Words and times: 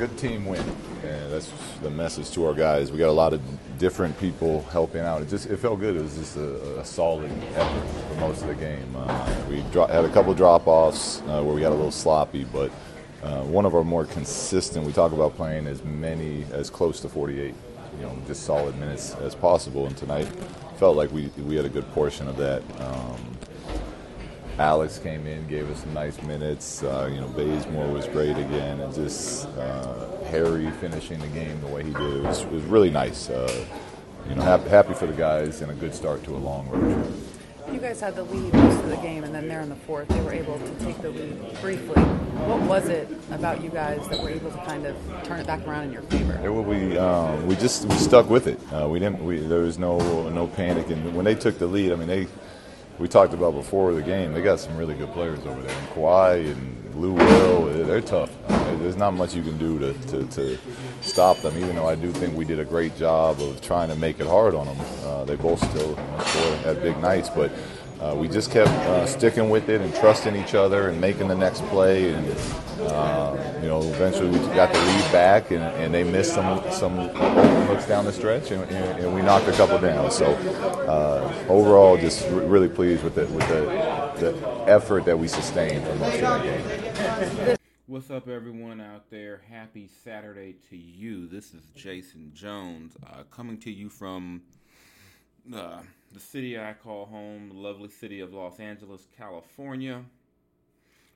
good 0.00 0.16
team 0.16 0.46
win, 0.46 0.64
and 1.04 1.30
that's 1.30 1.52
the 1.82 1.90
message 1.90 2.30
to 2.30 2.46
our 2.46 2.54
guys. 2.54 2.90
We 2.90 2.96
got 2.96 3.10
a 3.10 3.12
lot 3.12 3.34
of 3.34 3.42
different 3.78 4.18
people 4.18 4.62
helping 4.72 5.02
out. 5.02 5.20
It 5.20 5.28
just 5.28 5.44
it 5.50 5.58
felt 5.58 5.78
good. 5.78 5.94
It 5.94 6.00
was 6.00 6.16
just 6.16 6.38
a, 6.38 6.80
a 6.80 6.84
solid 6.86 7.30
effort 7.54 7.86
for 8.08 8.20
most 8.20 8.40
of 8.40 8.48
the 8.48 8.54
game. 8.54 8.96
Uh, 8.96 9.36
we 9.50 9.60
dro- 9.72 9.88
had 9.88 10.06
a 10.06 10.08
couple 10.08 10.32
drop 10.32 10.66
offs 10.66 11.20
uh, 11.26 11.42
where 11.42 11.54
we 11.54 11.60
got 11.60 11.72
a 11.72 11.74
little 11.74 11.90
sloppy, 11.90 12.44
but 12.44 12.70
uh, 13.22 13.42
one 13.42 13.66
of 13.66 13.74
our 13.74 13.84
more 13.84 14.06
consistent. 14.06 14.86
We 14.86 14.92
talk 14.94 15.12
about 15.12 15.36
playing 15.36 15.66
as 15.66 15.84
many 15.84 16.46
as 16.50 16.70
close 16.70 17.00
to 17.00 17.08
48, 17.10 17.54
you 17.98 18.02
know, 18.02 18.16
just 18.26 18.44
solid 18.44 18.78
minutes 18.78 19.14
as 19.16 19.34
possible. 19.34 19.84
And 19.84 19.94
tonight 19.98 20.28
felt 20.76 20.96
like 20.96 21.12
we 21.12 21.26
we 21.46 21.56
had 21.56 21.66
a 21.66 21.70
good 21.70 21.86
portion 21.92 22.26
of 22.26 22.38
that. 22.38 22.62
Um, 22.80 23.36
Alex 24.60 24.98
came 24.98 25.26
in, 25.26 25.46
gave 25.46 25.70
us 25.70 25.80
some 25.80 25.94
nice 25.94 26.20
minutes. 26.22 26.82
Uh, 26.82 27.08
you 27.10 27.18
know, 27.18 27.28
Bazemore 27.28 27.88
was 27.88 28.06
great 28.08 28.36
again, 28.36 28.78
and 28.78 28.94
just 28.94 29.48
uh, 29.56 30.22
Harry 30.24 30.70
finishing 30.72 31.18
the 31.18 31.26
game 31.28 31.58
the 31.62 31.66
way 31.66 31.82
he 31.82 31.94
did 31.94 32.16
it 32.16 32.22
was, 32.22 32.44
was 32.44 32.62
really 32.64 32.90
nice. 32.90 33.30
Uh, 33.30 33.66
you 34.28 34.34
know, 34.34 34.42
happy, 34.42 34.68
happy 34.68 34.92
for 34.92 35.06
the 35.06 35.14
guys 35.14 35.62
and 35.62 35.72
a 35.72 35.74
good 35.74 35.94
start 35.94 36.22
to 36.24 36.32
a 36.32 36.36
long 36.36 36.68
road 36.68 36.92
trip. 36.92 37.72
You 37.72 37.80
guys 37.80 38.00
had 38.00 38.14
the 38.14 38.24
lead 38.24 38.52
most 38.52 38.80
of 38.80 38.90
the 38.90 38.96
game, 38.96 39.24
and 39.24 39.34
then 39.34 39.48
there 39.48 39.62
in 39.62 39.70
the 39.70 39.76
fourth, 39.76 40.08
they 40.08 40.20
were 40.20 40.34
able 40.34 40.58
to 40.58 40.84
take 40.84 41.00
the 41.00 41.08
lead 41.08 41.60
briefly. 41.62 42.02
What 42.02 42.60
was 42.62 42.88
it 42.88 43.08
about 43.30 43.62
you 43.62 43.70
guys 43.70 44.06
that 44.08 44.20
were 44.22 44.28
able 44.28 44.50
to 44.50 44.58
kind 44.66 44.84
of 44.84 44.94
turn 45.24 45.40
it 45.40 45.46
back 45.46 45.66
around 45.66 45.84
in 45.84 45.92
your 45.92 46.02
favor? 46.02 46.38
It, 46.44 46.50
we 46.50 46.98
um, 46.98 47.46
we 47.46 47.56
just 47.56 47.86
we 47.86 47.94
stuck 47.94 48.28
with 48.28 48.46
it. 48.46 48.60
Uh, 48.70 48.88
we 48.88 48.98
didn't. 48.98 49.24
We, 49.24 49.38
there 49.38 49.60
was 49.60 49.78
no 49.78 50.28
no 50.28 50.48
panic, 50.48 50.90
and 50.90 51.14
when 51.14 51.24
they 51.24 51.34
took 51.34 51.58
the 51.58 51.66
lead, 51.66 51.92
I 51.92 51.96
mean 51.96 52.08
they 52.08 52.26
we 53.00 53.08
talked 53.08 53.32
about 53.32 53.54
before 53.54 53.94
the 53.94 54.02
game, 54.02 54.34
they 54.34 54.42
got 54.42 54.60
some 54.60 54.76
really 54.76 54.94
good 54.94 55.10
players 55.12 55.38
over 55.46 55.60
there. 55.62 55.76
And 55.76 55.88
Kawhi 55.88 56.52
and 56.52 56.94
Lou 56.94 57.14
Will, 57.14 57.86
they're 57.86 58.02
tough. 58.02 58.30
There's 58.78 58.96
not 58.96 59.14
much 59.14 59.34
you 59.34 59.42
can 59.42 59.56
do 59.56 59.78
to, 59.78 59.94
to, 60.08 60.26
to, 60.26 60.58
stop 61.00 61.38
them, 61.38 61.56
even 61.56 61.76
though 61.76 61.88
I 61.88 61.94
do 61.94 62.12
think 62.12 62.36
we 62.36 62.44
did 62.44 62.60
a 62.60 62.64
great 62.64 62.94
job 62.98 63.40
of 63.40 63.62
trying 63.62 63.88
to 63.88 63.96
make 63.96 64.20
it 64.20 64.26
hard 64.26 64.54
on 64.54 64.66
them. 64.66 64.76
Uh, 65.04 65.24
they 65.24 65.34
both 65.34 65.58
still 65.70 65.88
you 65.88 65.96
know, 65.96 66.18
score 66.24 66.70
at 66.70 66.82
big 66.82 66.98
nights, 66.98 67.30
but 67.30 67.50
uh, 68.00 68.14
we 68.14 68.28
just 68.28 68.50
kept 68.50 68.70
uh, 68.70 69.06
sticking 69.06 69.50
with 69.50 69.68
it 69.68 69.80
and 69.80 69.94
trusting 69.94 70.34
each 70.34 70.54
other 70.54 70.88
and 70.88 71.00
making 71.00 71.28
the 71.28 71.34
next 71.34 71.62
play. 71.66 72.12
And 72.12 72.26
uh, 72.80 73.58
you 73.62 73.68
know, 73.68 73.80
eventually 73.82 74.30
we 74.30 74.38
got 74.54 74.72
the 74.72 74.78
lead 74.78 75.12
back, 75.12 75.50
and, 75.50 75.62
and 75.62 75.92
they 75.92 76.02
missed 76.02 76.34
some 76.34 76.62
some 76.72 76.96
looks 77.68 77.86
down 77.86 78.04
the 78.04 78.12
stretch, 78.12 78.50
and, 78.50 78.62
and, 78.64 79.04
and 79.04 79.14
we 79.14 79.22
knocked 79.22 79.48
a 79.48 79.52
couple 79.52 79.78
down. 79.78 80.10
So 80.10 80.26
uh, 80.26 81.46
overall, 81.48 81.96
just 81.96 82.26
r- 82.28 82.40
really 82.40 82.68
pleased 82.68 83.04
with 83.04 83.14
the 83.14 83.26
with 83.26 83.46
the, 83.48 84.32
the 84.32 84.48
effort 84.66 85.04
that 85.04 85.18
we 85.18 85.28
sustained 85.28 85.84
for 85.84 85.94
most 85.96 86.14
of 86.14 86.20
that 86.20 86.42
game. 86.42 87.56
What's 87.86 88.10
up, 88.10 88.28
everyone 88.28 88.80
out 88.80 89.10
there? 89.10 89.42
Happy 89.50 89.88
Saturday 90.04 90.54
to 90.70 90.76
you. 90.76 91.26
This 91.26 91.52
is 91.52 91.64
Jason 91.74 92.30
Jones 92.32 92.96
uh, 93.04 93.24
coming 93.30 93.58
to 93.58 93.70
you 93.70 93.88
from 93.88 94.42
uh, 95.52 95.80
the 96.12 96.20
city 96.20 96.58
I 96.58 96.72
call 96.72 97.06
home, 97.06 97.48
the 97.48 97.54
lovely 97.54 97.88
city 97.88 98.20
of 98.20 98.32
Los 98.32 98.58
Angeles, 98.58 99.06
California, 99.16 100.04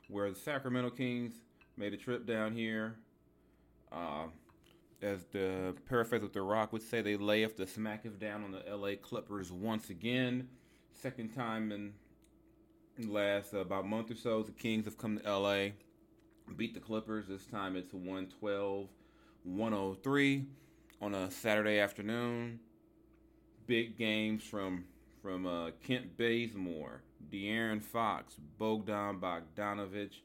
where 0.08 0.30
the 0.30 0.38
Sacramento 0.38 0.90
Kings 0.90 1.34
made 1.76 1.92
a 1.92 1.96
trip 1.96 2.26
down 2.26 2.54
here. 2.54 2.96
Uh, 3.90 4.26
as 5.02 5.24
the 5.32 5.74
paraphrase 5.86 6.22
of 6.22 6.32
The 6.32 6.42
Rock 6.42 6.72
would 6.72 6.82
say, 6.82 7.02
they 7.02 7.16
left 7.16 7.56
the 7.56 7.66
smack 7.66 8.04
of 8.04 8.18
down 8.18 8.44
on 8.44 8.52
the 8.52 8.62
LA 8.74 8.96
Clippers 9.00 9.52
once 9.52 9.90
again. 9.90 10.48
Second 10.92 11.34
time 11.34 11.72
in 11.72 11.92
the 12.98 13.10
last 13.10 13.52
uh, 13.52 13.58
about 13.58 13.86
month 13.86 14.10
or 14.10 14.14
so, 14.14 14.42
the 14.42 14.52
Kings 14.52 14.84
have 14.84 14.96
come 14.96 15.18
to 15.18 15.38
LA, 15.38 15.70
beat 16.56 16.74
the 16.74 16.80
Clippers. 16.80 17.26
This 17.26 17.46
time 17.46 17.76
it's 17.76 17.92
112 17.92 18.88
103 19.42 20.46
on 21.02 21.14
a 21.14 21.30
Saturday 21.30 21.78
afternoon 21.78 22.60
big 23.66 23.96
games 23.96 24.42
from 24.42 24.84
from 25.22 25.46
uh, 25.46 25.70
Kent 25.86 26.18
Bazemore, 26.18 27.00
De'Aaron 27.32 27.82
Fox, 27.82 28.34
Bogdan 28.58 29.18
Bogdanovich, 29.20 30.20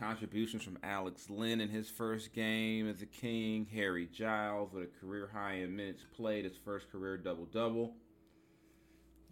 contributions 0.00 0.64
from 0.64 0.78
Alex 0.82 1.30
Len 1.30 1.60
in 1.60 1.68
his 1.68 1.88
first 1.88 2.32
game 2.32 2.88
as 2.88 3.02
a 3.02 3.06
King, 3.06 3.68
Harry 3.72 4.08
Giles 4.12 4.72
with 4.72 4.82
a 4.82 5.00
career 5.00 5.30
high 5.32 5.54
in 5.54 5.76
minutes 5.76 6.04
played, 6.16 6.44
his 6.44 6.56
first 6.64 6.90
career 6.90 7.16
double 7.16 7.46
double. 7.46 7.94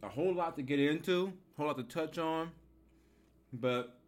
A 0.04 0.08
whole 0.08 0.32
lot 0.32 0.54
to 0.56 0.62
get 0.62 0.78
into, 0.78 1.32
a 1.54 1.56
whole 1.56 1.66
lot 1.66 1.76
to 1.76 1.82
touch 1.82 2.18
on, 2.18 2.52
but 3.52 3.98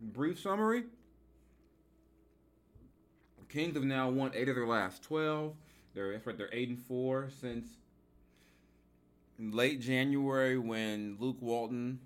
brief 0.00 0.40
summary. 0.40 0.84
Kings 3.48 3.76
have 3.76 3.84
now 3.84 4.10
won 4.10 4.32
eight 4.34 4.48
of 4.48 4.56
their 4.56 4.66
last 4.66 5.04
twelve. 5.04 5.54
They're 5.94 6.20
they're 6.36 6.48
eight 6.52 6.70
and 6.70 6.78
four 6.78 7.28
since 7.40 7.68
late 9.38 9.80
January 9.80 10.58
when 10.58 11.16
Luke 11.18 11.36
Walton 11.40 11.98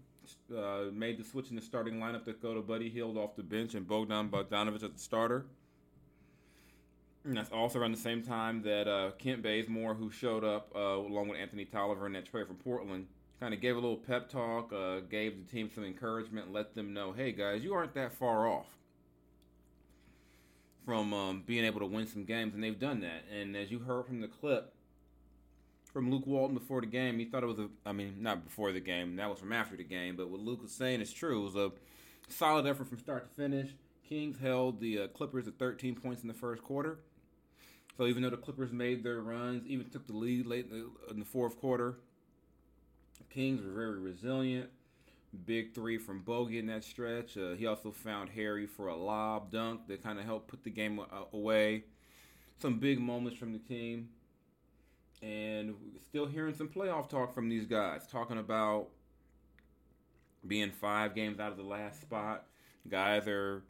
uh, 0.55 0.84
made 0.93 1.19
the 1.19 1.25
switch 1.25 1.50
in 1.50 1.56
the 1.56 1.62
starting 1.62 1.94
lineup 1.94 2.25
to 2.25 2.33
go 2.33 2.55
to 2.55 2.61
Buddy 2.61 2.89
Hield 2.89 3.16
off 3.16 3.37
the 3.37 3.43
bench 3.43 3.75
and 3.75 3.87
Bogdan 3.87 4.28
Bogdanovich 4.28 4.83
as 4.83 4.93
the 4.93 4.99
starter. 4.99 5.47
And 7.25 7.37
that's 7.37 7.50
also 7.50 7.78
around 7.78 7.93
the 7.93 7.99
same 7.99 8.22
time 8.22 8.62
that 8.62 8.89
uh, 8.89 9.11
Kent 9.19 9.43
Bazemore, 9.43 9.94
who 9.94 10.11
showed 10.11 10.44
up 10.44 10.72
uh, 10.75 10.78
along 10.78 11.28
with 11.28 11.39
Anthony 11.39 11.65
Tolliver 11.65 12.06
in 12.06 12.12
that 12.15 12.27
trade 12.27 12.47
from 12.47 12.56
Portland, 12.56 13.06
kind 13.41 13.53
of 13.53 13.60
gave 13.60 13.77
a 13.77 13.78
little 13.78 13.97
pep 13.97 14.31
talk, 14.31 14.72
uh, 14.72 15.00
gave 15.00 15.47
the 15.47 15.53
team 15.53 15.71
some 15.75 15.84
encouragement, 15.84 16.53
let 16.53 16.75
them 16.75 16.95
know, 16.95 17.12
hey 17.12 17.33
guys, 17.33 17.62
you 17.62 17.75
aren't 17.75 17.95
that 17.95 18.12
far 18.12 18.49
off 18.49 18.66
from 20.84 21.12
um, 21.12 21.43
being 21.47 21.66
able 21.66 21.81
to 21.81 21.87
win 21.87 22.06
some 22.06 22.25
games, 22.25 22.55
and 22.55 22.65
they've 22.65 22.81
done 22.81 23.00
that. 23.00 23.25
And 23.31 23.55
as 23.55 23.71
you 23.71 23.78
heard 23.81 24.06
from 24.06 24.22
the 24.22 24.28
clip, 24.28 24.72
from 25.93 26.10
Luke 26.10 26.26
Walton 26.26 26.56
before 26.56 26.81
the 26.81 26.87
game. 26.87 27.19
He 27.19 27.25
thought 27.25 27.43
it 27.43 27.47
was 27.47 27.59
a, 27.59 27.69
I 27.87 27.93
mean, 27.93 28.16
not 28.21 28.44
before 28.44 28.72
the 28.72 28.81
game. 28.81 29.16
That 29.16 29.28
was 29.28 29.38
from 29.38 29.53
after 29.53 29.76
the 29.76 29.84
game. 29.84 30.16
But 30.16 30.31
what 30.31 30.41
Luke 30.41 30.62
was 30.62 30.72
saying 30.72 31.00
is 31.00 31.12
true. 31.12 31.41
It 31.41 31.44
was 31.44 31.56
a 31.56 31.72
solid 32.28 32.66
effort 32.66 32.88
from 32.88 32.99
start 32.99 33.28
to 33.28 33.34
finish. 33.34 33.71
Kings 34.09 34.38
held 34.38 34.81
the 34.81 35.03
uh, 35.03 35.09
Clippers 35.09 35.47
at 35.47 35.59
13 35.59 35.94
points 35.94 36.22
in 36.22 36.28
the 36.28 36.34
first 36.34 36.62
quarter. 36.62 36.98
So 37.97 38.06
even 38.06 38.22
though 38.22 38.31
the 38.31 38.37
Clippers 38.37 38.72
made 38.72 39.03
their 39.03 39.21
runs, 39.21 39.66
even 39.66 39.88
took 39.91 40.06
the 40.06 40.16
lead 40.16 40.47
late 40.47 40.66
in 40.71 40.71
the, 40.71 41.12
in 41.12 41.19
the 41.19 41.25
fourth 41.25 41.59
quarter, 41.59 41.97
Kings 43.28 43.60
were 43.62 43.72
very 43.72 43.98
resilient. 43.98 44.71
Big 45.44 45.75
three 45.75 45.98
from 45.98 46.22
Bogey 46.22 46.59
in 46.59 46.66
that 46.66 46.84
stretch. 46.84 47.37
Uh, 47.37 47.53
he 47.53 47.66
also 47.66 47.91
found 47.91 48.31
Harry 48.31 48.66
for 48.66 48.88
a 48.88 48.97
lob 48.97 49.50
dunk 49.50 49.87
that 49.88 50.03
kind 50.03 50.19
of 50.19 50.25
helped 50.25 50.48
put 50.48 50.65
the 50.65 50.71
game 50.71 51.00
away. 51.32 51.84
Some 52.60 52.78
big 52.78 52.98
moments 52.98 53.38
from 53.38 53.53
the 53.53 53.59
team 53.59 54.09
and 55.22 55.74
still 56.08 56.26
hearing 56.26 56.54
some 56.54 56.68
playoff 56.68 57.08
talk 57.08 57.34
from 57.34 57.48
these 57.48 57.66
guys 57.66 58.06
talking 58.06 58.38
about 58.38 58.88
being 60.46 60.70
five 60.70 61.14
games 61.14 61.40
out 61.40 61.50
of 61.50 61.56
the 61.58 61.64
last 61.64 62.00
spot. 62.00 62.44
Guys 62.88 63.26
are 63.26 63.62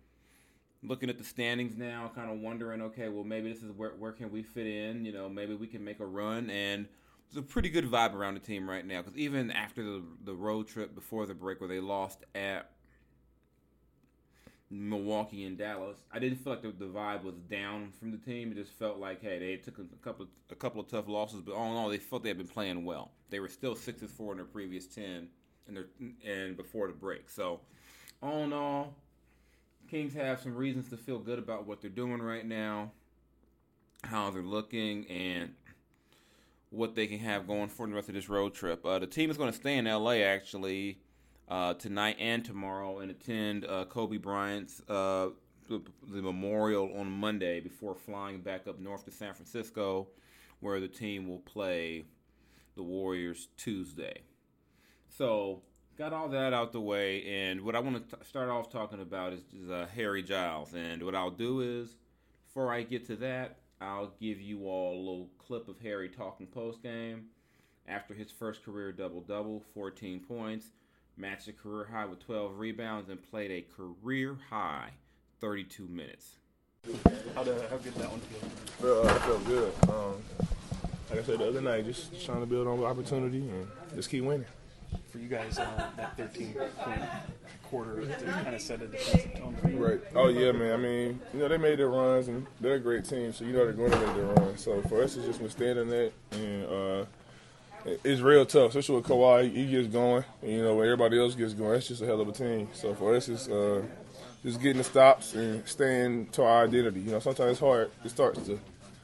looking 0.83 1.11
at 1.11 1.19
the 1.19 1.25
standings 1.25 1.77
now, 1.77 2.11
kind 2.15 2.31
of 2.31 2.39
wondering, 2.39 2.81
okay, 2.83 3.09
well 3.09 3.25
maybe 3.25 3.53
this 3.53 3.63
is 3.63 3.73
where 3.73 3.91
where 3.99 4.13
can 4.13 4.31
we 4.31 4.43
fit 4.43 4.67
in? 4.67 5.05
You 5.05 5.13
know, 5.13 5.29
maybe 5.29 5.55
we 5.55 5.67
can 5.67 5.85
make 5.85 6.01
a 6.01 6.07
run. 6.07 6.51
And 6.51 6.87
there's 7.31 7.45
a 7.45 7.47
pretty 7.47 7.69
good 7.69 7.91
vibe 7.91 8.15
around 8.15 8.35
the 8.35 8.41
team 8.41 8.69
right 8.69 8.87
now 8.87 9.03
because 9.03 9.19
even 9.19 9.51
after 9.51 9.83
the 9.83 10.03
the 10.25 10.35
road 10.35 10.69
trip 10.69 10.95
before 10.95 11.27
the 11.27 11.35
break 11.35 11.61
where 11.61 11.69
they 11.69 11.81
lost 11.81 12.25
at 12.35 12.71
Milwaukee 14.71 15.45
and 15.45 15.57
Dallas. 15.57 15.97
I 16.13 16.19
didn't 16.19 16.39
feel 16.39 16.53
like 16.53 16.63
the, 16.63 16.73
the, 16.73 16.91
vibe 16.91 17.23
was 17.23 17.37
down 17.51 17.91
from 17.99 18.11
the 18.11 18.19
team. 18.19 18.53
It 18.53 18.57
just 18.57 18.73
felt 18.73 18.99
like, 18.99 19.23
hey, 19.23 19.39
they 19.39 19.57
took 19.57 19.79
a, 19.79 19.85
couple 20.03 20.27
a 20.51 20.55
couple 20.55 20.81
of 20.81 20.89
tough 20.89 21.09
losses, 21.09 21.41
but 21.41 21.55
all 21.55 21.71
in 21.71 21.77
all, 21.77 21.89
they 21.89 21.99
felt 21.99 22.23
they 22.23 22.29
had 22.29 22.39
been 22.39 22.49
playing 22.49 22.85
well. 22.85 23.11
They 23.31 23.41
were 23.41 23.49
still 23.49 23.75
six 23.75 24.03
and 24.03 24.11
four 24.11 24.33
in 24.33 24.39
their 24.39 24.47
previous 24.47 24.87
ten, 24.87 25.29
and 25.67 25.77
their 25.77 25.87
and 26.25 26.57
before 26.57 26.87
the 26.87 26.93
break. 26.93 27.31
So, 27.31 27.61
all 28.23 28.45
in 28.45 28.53
all, 28.53 28.95
Kings 29.91 30.13
have 30.15 30.41
some 30.41 30.55
reasons 30.55 30.91
to 30.91 30.97
feel 30.99 31.19
good 31.19 31.39
about 31.39 31.67
what 31.67 31.81
they're 31.81 31.91
doing 31.91 32.21
right 32.21 32.47
now, 32.47 32.93
how 34.05 34.31
they're 34.31 34.43
looking, 34.43 35.07
and 35.07 35.55
what 36.71 36.95
they 36.95 37.07
can 37.07 37.19
have 37.21 37.47
going 37.47 37.69
for 37.69 37.87
the 37.87 37.95
rest 37.95 38.09
of 38.09 38.15
this 38.15 38.29
road 38.29 38.53
trip. 38.53 38.85
Uh, 38.85 38.99
the 38.99 39.07
team 39.07 39.31
is 39.31 39.39
going 39.39 39.51
to 39.51 39.57
stay 39.57 39.79
in 39.79 39.87
LA 39.87 40.17
actually 40.17 40.99
uh, 41.49 41.75
tonight 41.75 42.17
and 42.21 42.45
tomorrow 42.45 42.99
and 42.99 43.11
attend 43.11 43.65
uh, 43.65 43.85
Kobe 43.87 44.19
Bryant's 44.19 44.83
uh, 44.89 45.31
the, 45.69 45.83
the, 46.09 46.23
memorial 46.23 46.91
on 46.97 47.11
Monday 47.11 47.61
before 47.61 47.95
flying 47.95 48.41
back 48.41 48.67
up 48.67 48.79
north 48.79 49.05
to 49.05 49.11
San 49.11 49.35
Francisco, 49.35 50.09
where 50.61 50.81
the 50.81 50.89
team 50.89 51.29
will 51.29 51.41
play 51.41 52.05
the 52.77 52.83
Warriors 52.83 53.49
Tuesday. 53.57 54.23
So, 55.09 55.63
got 55.97 56.13
all 56.13 56.29
that 56.29 56.53
out 56.53 56.73
the 56.73 56.81
way, 56.81 57.25
and 57.27 57.63
what 57.63 57.75
I 57.75 57.81
want 57.81 58.09
to 58.11 58.25
start 58.25 58.49
off 58.49 58.71
talking 58.71 59.01
about 59.01 59.33
is, 59.33 59.43
is 59.53 59.71
uh, 59.71 59.87
Harry 59.95 60.23
Giles. 60.23 60.75
And 60.75 61.03
what 61.03 61.15
I'll 61.15 61.31
do 61.31 61.61
is, 61.61 61.97
before 62.47 62.73
I 62.73 62.83
get 62.83 63.07
to 63.09 63.17
that, 63.17 63.59
I'll 63.81 64.13
give 64.21 64.41
you 64.41 64.67
all 64.67 64.95
a 64.95 64.99
little 64.99 65.29
clip 65.39 65.69
of 65.69 65.81
Harry 65.81 66.09
talking 66.09 66.47
post 66.47 66.83
game 66.83 67.27
after 67.87 68.15
his 68.15 68.31
first 68.31 68.65
career 68.65 68.93
double 68.93 69.21
double, 69.21 69.65
14 69.75 70.21
points 70.21 70.71
matched 71.19 71.49
a 71.49 71.53
career 71.53 71.89
high 71.91 72.07
with 72.07 72.25
12 72.25 72.59
rebounds, 72.59 73.11
and 73.11 73.23
played 73.31 73.51
a 73.51 73.65
career 73.77 74.37
high 74.51 74.91
32 75.41 75.89
minutes. 75.89 76.37
How, 77.35 77.45
did, 77.45 77.61
how 77.69 77.77
good 77.77 77.95
did 77.95 77.95
that 77.95 78.11
one 78.11 78.21
feel? 78.21 78.49
Well, 78.81 79.07
uh, 79.07 79.13
I 79.13 79.19
felt 79.19 79.47
good. 79.47 79.73
Um, 79.89 80.23
like 81.11 81.21
I 81.21 81.23
said 81.23 81.39
the 81.39 81.49
other 81.49 81.61
night, 81.61 81.85
just 81.85 82.25
trying 82.25 82.41
to 82.41 82.47
build 82.47 82.67
on 82.67 82.83
opportunity 82.85 83.49
and 83.49 83.67
just 83.95 84.11
keep 84.11 84.25
winning. 84.25 84.47
For 85.11 85.19
you 85.19 85.29
guys, 85.29 85.59
uh, 85.59 85.91
that 85.97 86.17
13 86.17 86.55
point 86.55 87.03
quarter 87.65 88.07
to 88.07 88.25
kind 88.25 88.55
of 88.55 88.61
set 88.61 88.81
a 88.81 88.87
defensive 88.87 89.35
tone 89.35 89.55
for 89.61 89.69
you. 89.69 89.77
Right. 89.77 90.01
Oh 90.15 90.29
yeah, 90.29 90.53
man. 90.53 90.73
I 90.73 90.77
mean, 90.77 91.21
you 91.35 91.41
know 91.41 91.49
they 91.49 91.59
made 91.59 91.79
their 91.79 91.91
runs 91.91 92.29
and 92.29 92.47
they're 92.61 92.75
a 92.75 92.81
great 92.81 93.05
team, 93.05 93.33
so 93.33 93.45
you 93.45 93.53
know 93.53 93.65
they're 93.65 93.73
going 93.73 93.91
to 93.91 93.99
make 93.99 94.15
their 94.15 94.25
runs. 94.25 94.63
So 94.63 94.81
for 94.83 95.03
us, 95.03 95.17
it's 95.17 95.27
just 95.27 95.41
withstanding 95.41 95.89
that, 95.89 96.13
and 96.33 96.67
uh, 96.67 97.05
it's 97.85 98.21
real 98.21 98.45
tough, 98.47 98.71
especially 98.71 98.97
with 98.97 99.07
Kawhi. 99.07 99.53
He 99.53 99.71
gets 99.71 99.89
going, 99.89 100.25
and, 100.43 100.51
you 100.51 100.63
know 100.63 100.77
when 100.77 100.87
everybody 100.87 101.19
else 101.19 101.35
gets 101.35 101.55
going, 101.55 101.73
that's 101.73 101.89
just 101.89 102.03
a 102.03 102.07
hell 102.07 102.21
of 102.21 102.29
a 102.29 102.33
team. 102.33 102.69
So 102.73 102.95
for 102.95 103.15
us, 103.15 103.29
it's 103.29 103.49
uh, 103.49 103.83
just 104.45 104.61
getting 104.61 104.79
the 104.79 104.85
stops 104.85 105.35
and 105.35 105.67
staying 105.67 106.27
to 106.29 106.43
our 106.43 106.65
identity. 106.65 107.01
You 107.01 107.13
know, 107.13 107.21
sometimes 107.21 107.53
it's 107.53 107.61
hard. 107.61 107.91
It 108.05 108.11
starts 108.11 108.47
to 108.47 108.59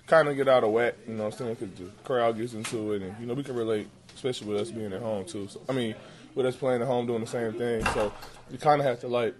kind 0.06 0.28
of 0.28 0.36
get 0.36 0.48
out 0.48 0.64
of 0.64 0.70
whack. 0.70 0.94
You 1.06 1.14
know, 1.14 1.24
what 1.24 1.32
I'm 1.34 1.38
saying 1.38 1.56
because 1.60 1.78
the 1.78 1.90
crowd 2.04 2.36
gets 2.36 2.54
into 2.54 2.92
it, 2.92 3.02
and 3.02 3.14
you 3.20 3.26
know 3.26 3.34
we 3.34 3.42
can 3.42 3.56
relate, 3.56 3.88
especially 4.14 4.48
with 4.48 4.60
us 4.60 4.70
being 4.70 4.92
at 4.92 5.02
home 5.02 5.24
too. 5.24 5.48
So 5.48 5.60
I 5.68 5.72
mean, 5.72 5.94
with 6.34 6.46
us 6.46 6.56
playing 6.56 6.82
at 6.82 6.86
home 6.86 7.06
doing 7.06 7.20
the 7.20 7.26
same 7.26 7.52
thing. 7.52 7.84
So 7.86 8.12
you 8.50 8.58
kind 8.58 8.80
of 8.80 8.86
have 8.86 9.00
to 9.00 9.08
like 9.08 9.34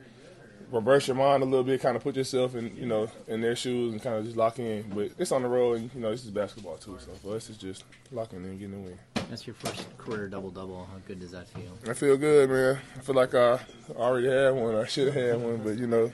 reverse 0.71 1.07
your 1.07 1.17
mind 1.17 1.43
a 1.43 1.47
little 1.47 1.65
bit, 1.65 1.81
kind 1.81 1.97
of 1.97 2.03
put 2.03 2.17
yourself 2.17 2.55
in, 2.55 2.75
you 2.77 2.87
know, 2.87 3.09
in 3.29 3.41
their 3.41 3.57
shoes 3.57 3.93
and 3.93 4.03
kind 4.03 4.17
of 4.17 4.25
just 4.25 4.37
lock 4.37 4.59
in. 4.59 4.83
But 4.95 5.11
it's 5.19 5.33
on 5.33 5.43
the 5.43 5.49
road, 5.49 5.81
and 5.81 5.91
you 5.95 6.01
know, 6.01 6.11
this 6.11 6.25
is 6.25 6.31
basketball 6.31 6.77
too. 6.77 6.99
So 7.01 7.13
for 7.23 7.37
us, 7.37 7.49
it's 7.49 7.59
just 7.59 7.85
locking 8.11 8.45
in, 8.45 8.59
getting 8.59 8.73
the 8.73 8.89
win. 8.89 8.99
That's 9.35 9.49
your 9.49 9.55
first 9.55 9.99
career 9.99 10.29
double 10.29 10.53
double. 10.53 10.85
How 10.85 10.97
good 11.09 11.19
does 11.19 11.33
that 11.33 11.49
feel? 11.49 11.77
I 11.89 11.93
feel 11.93 12.17
good, 12.17 12.49
man. 12.49 12.79
I 12.97 13.01
feel 13.01 13.17
like 13.17 13.35
I 13.35 13.59
already 13.97 14.29
had 14.29 14.51
one. 14.51 14.77
I 14.77 14.87
should 14.87 15.13
have 15.13 15.17
had 15.17 15.41
one, 15.43 15.57
but 15.57 15.77
you 15.77 15.89
know, 15.89 16.05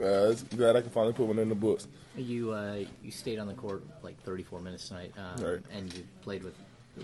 uh, 0.00 0.30
it's 0.30 0.42
glad 0.44 0.76
I 0.76 0.80
can 0.80 0.88
finally 0.88 1.12
put 1.12 1.26
one 1.26 1.38
in 1.38 1.50
the 1.50 1.54
books. 1.54 1.88
You 2.16 2.52
uh, 2.52 2.78
you 3.02 3.10
stayed 3.10 3.38
on 3.38 3.48
the 3.48 3.52
court 3.52 3.82
like 4.02 4.18
34 4.22 4.62
minutes 4.62 4.88
tonight, 4.88 5.12
um, 5.18 5.44
Right. 5.44 5.60
and 5.74 5.92
you 5.92 6.04
played 6.22 6.42
with 6.42 6.54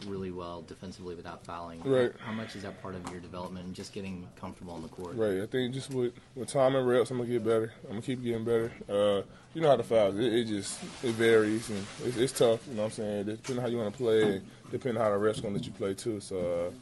really 0.07 0.31
well 0.31 0.63
defensively 0.63 1.15
without 1.15 1.45
fouling. 1.45 1.83
Right. 1.83 2.13
How 2.25 2.33
much 2.33 2.57
is 2.57 2.63
that 2.63 2.81
part 2.83 2.95
of 2.95 3.09
your 3.11 3.21
development 3.21 3.67
and 3.67 3.75
just 3.75 3.93
getting 3.93 4.27
comfortable 4.41 4.73
on 4.73 4.81
the 4.83 4.89
court? 4.89 5.15
Right. 5.17 5.43
I 5.43 5.47
think 5.47 5.75
just 5.75 5.91
with, 5.91 6.13
with 6.35 6.49
time 6.49 6.75
and 6.75 6.87
reps, 6.89 7.11
I'm 7.11 7.19
gonna 7.19 7.29
get 7.29 7.45
better. 7.45 7.73
I'm 7.85 7.91
gonna 7.91 8.03
keep 8.03 8.23
getting 8.23 8.45
better. 8.45 8.73
Uh, 8.89 9.23
you 9.53 9.61
know 9.61 9.69
how 9.69 9.77
the 9.77 9.83
fouls. 9.85 10.17
It, 10.17 10.33
it 10.33 10.45
just 10.47 10.83
it 11.05 11.13
varies 11.13 11.69
and 11.69 11.85
it's, 12.05 12.17
it's 12.17 12.33
tough. 12.33 12.67
You 12.67 12.77
know 12.77 12.85
what 12.85 12.87
I'm 12.87 12.93
saying? 12.93 13.27
Depending 13.27 13.59
on 13.59 13.63
how 13.63 13.69
you 13.71 13.77
want 13.77 13.93
to 13.93 13.99
play, 13.99 14.23
and 14.23 14.47
depending 14.71 15.01
on 15.01 15.13
how 15.13 15.19
the 15.19 15.25
refs 15.25 15.43
gonna 15.43 15.55
let 15.55 15.67
you 15.67 15.73
play 15.73 15.95
too. 15.95 16.21
So 16.21 16.71
uh, 16.71 16.75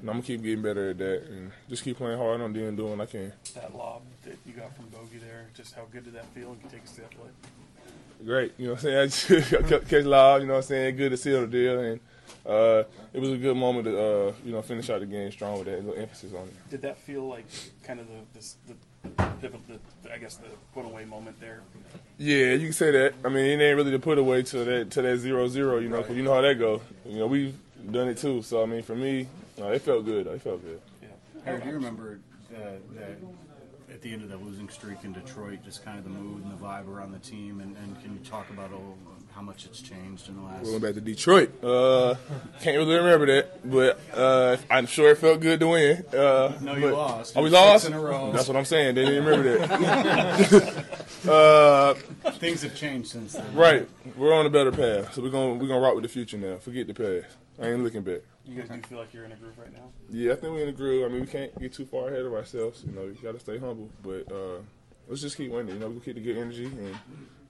I'm 0.00 0.06
gonna 0.06 0.22
keep 0.22 0.42
getting 0.42 0.62
better 0.62 0.90
at 0.90 0.98
that 0.98 1.24
and 1.28 1.52
just 1.68 1.84
keep 1.84 1.98
playing 1.98 2.18
hard 2.18 2.40
on 2.40 2.52
D 2.52 2.64
and 2.64 2.76
doing 2.76 2.98
what 2.98 3.08
I 3.08 3.10
can. 3.10 3.32
That 3.54 3.74
lob 3.76 4.02
that 4.24 4.36
you 4.46 4.52
got 4.52 4.74
from 4.74 4.86
Bogey 4.86 5.18
there, 5.18 5.46
just 5.54 5.74
how 5.74 5.82
good 5.90 6.04
did 6.04 6.14
that 6.14 6.26
feel? 6.34 6.56
You 6.62 6.70
take 6.70 6.84
to 6.84 7.00
that 7.02 7.10
play. 7.10 7.28
Great. 8.24 8.52
You 8.58 8.66
know 8.66 8.72
what 8.74 8.84
I'm 8.84 9.10
saying? 9.10 9.42
I 9.64 9.68
just 9.68 9.88
catch 9.88 10.04
loud. 10.04 10.42
You 10.42 10.46
know 10.46 10.54
what 10.54 10.58
I'm 10.58 10.62
saying? 10.64 10.96
Good 10.96 11.10
to 11.10 11.16
seal 11.16 11.42
the 11.42 11.46
deal 11.46 11.80
and. 11.80 12.00
Uh, 12.46 12.84
it 13.12 13.20
was 13.20 13.30
a 13.30 13.36
good 13.36 13.56
moment 13.56 13.84
to, 13.84 14.00
uh, 14.00 14.32
you 14.44 14.52
know, 14.52 14.62
finish 14.62 14.88
out 14.88 15.00
the 15.00 15.06
game 15.06 15.30
strong 15.30 15.58
with 15.58 15.66
that 15.66 15.84
little 15.84 16.00
emphasis 16.00 16.32
on 16.32 16.44
it. 16.44 16.70
Did 16.70 16.82
that 16.82 16.96
feel 16.96 17.28
like 17.28 17.44
kind 17.82 18.00
of 18.00 18.06
the 18.06 18.14
this, 18.32 18.56
the, 18.66 18.74
the, 19.02 19.48
the 20.02 20.12
I 20.12 20.18
guess 20.18 20.36
the 20.36 20.48
put 20.74 20.84
away 20.84 21.04
moment 21.04 21.40
there? 21.40 21.60
Yeah, 22.18 22.52
you 22.52 22.66
can 22.66 22.72
say 22.72 22.90
that. 22.90 23.14
I 23.24 23.28
mean, 23.28 23.44
it 23.60 23.62
ain't 23.64 23.76
really 23.76 23.90
the 23.90 23.98
put 23.98 24.18
away 24.18 24.42
to 24.42 24.64
that 24.64 24.90
to 24.92 25.02
that 25.02 25.18
zero 25.18 25.48
zero, 25.48 25.78
you 25.78 25.88
know, 25.88 26.02
'cause 26.02 26.16
you 26.16 26.22
know 26.22 26.34
how 26.34 26.40
that 26.42 26.58
go. 26.58 26.82
You 27.06 27.18
know, 27.18 27.26
we've 27.26 27.56
done 27.90 28.08
it 28.08 28.18
too. 28.18 28.42
So 28.42 28.62
I 28.62 28.66
mean, 28.66 28.82
for 28.82 28.94
me, 28.94 29.26
uh, 29.60 29.68
it 29.68 29.82
felt 29.82 30.04
good. 30.04 30.26
It 30.26 30.42
felt 30.42 30.62
good. 30.62 30.80
Yeah. 31.02 31.08
Harry, 31.44 31.60
do 31.60 31.68
you 31.68 31.74
remember 31.74 32.18
uh, 32.54 32.58
that 32.94 33.18
at 33.92 34.02
the 34.02 34.12
end 34.12 34.22
of 34.22 34.28
that 34.28 34.42
losing 34.42 34.68
streak 34.68 34.98
in 35.04 35.12
Detroit, 35.12 35.60
just 35.64 35.84
kind 35.84 35.98
of 35.98 36.04
the 36.04 36.10
mood 36.10 36.44
and 36.44 36.52
the 36.52 36.56
vibe 36.62 36.88
around 36.88 37.12
the 37.12 37.18
team, 37.18 37.60
and, 37.60 37.76
and 37.76 38.00
can 38.02 38.12
you 38.12 38.20
talk 38.20 38.48
about 38.50 38.70
oh, 38.72 38.94
how 39.40 39.46
much 39.46 39.64
it's 39.64 39.80
changed 39.80 40.28
in 40.28 40.36
the 40.36 40.42
last? 40.42 40.66
We 40.66 40.70
went 40.72 40.82
back 40.82 40.94
to 40.94 41.00
Detroit. 41.00 41.64
Uh, 41.64 42.14
can't 42.60 42.76
really 42.76 42.96
remember 42.96 43.24
that, 43.24 43.70
but 43.70 43.98
uh, 44.14 44.58
I'm 44.68 44.84
sure 44.84 45.12
it 45.12 45.16
felt 45.16 45.40
good 45.40 45.60
to 45.60 45.68
win. 45.68 46.04
Uh, 46.12 46.58
No, 46.60 46.76
you 46.76 46.90
lost. 46.90 47.32
Oh, 47.38 47.42
we 47.42 47.48
lost. 47.48 47.86
in 47.86 47.94
a 47.94 48.00
row. 48.00 48.32
That's 48.32 48.48
what 48.48 48.56
I'm 48.58 48.66
saying. 48.66 48.96
They 48.96 49.06
didn't 49.06 49.24
remember 49.24 49.66
that. 49.66 50.84
uh, 51.26 51.94
Things 52.32 52.60
have 52.60 52.74
changed 52.76 53.08
since 53.12 53.32
then. 53.32 53.54
right, 53.54 53.88
we're 54.14 54.34
on 54.34 54.44
a 54.44 54.50
better 54.50 54.70
path, 54.72 55.14
so 55.14 55.22
we're 55.22 55.30
gonna 55.30 55.54
we're 55.54 55.68
gonna 55.68 55.80
rock 55.80 55.94
with 55.94 56.02
the 56.02 56.08
future 56.10 56.36
now. 56.36 56.58
Forget 56.58 56.86
the 56.86 56.92
past. 56.92 57.34
I 57.58 57.68
ain't 57.70 57.82
looking 57.82 58.02
back. 58.02 58.20
You 58.44 58.60
guys 58.60 58.68
do 58.68 58.82
feel 58.88 58.98
like 58.98 59.14
you're 59.14 59.24
in 59.24 59.32
a 59.32 59.36
groove 59.36 59.56
right 59.56 59.72
now? 59.72 59.88
Yeah, 60.10 60.32
I 60.32 60.36
think 60.36 60.52
we're 60.52 60.64
in 60.64 60.68
a 60.68 60.72
groove. 60.72 61.06
I 61.06 61.08
mean, 61.08 61.22
we 61.22 61.26
can't 61.26 61.58
get 61.58 61.72
too 61.72 61.86
far 61.86 62.08
ahead 62.08 62.26
of 62.26 62.34
ourselves. 62.34 62.84
You 62.86 62.92
know, 62.92 63.04
you 63.06 63.16
got 63.22 63.32
to 63.32 63.40
stay 63.40 63.58
humble. 63.58 63.88
But 64.02 64.30
uh, 64.30 64.58
let's 65.08 65.22
just 65.22 65.38
keep 65.38 65.50
winning. 65.50 65.74
You 65.74 65.80
know, 65.80 65.88
we 65.88 66.00
keep 66.00 66.16
the 66.16 66.20
good 66.20 66.36
energy 66.36 66.66
and 66.66 66.94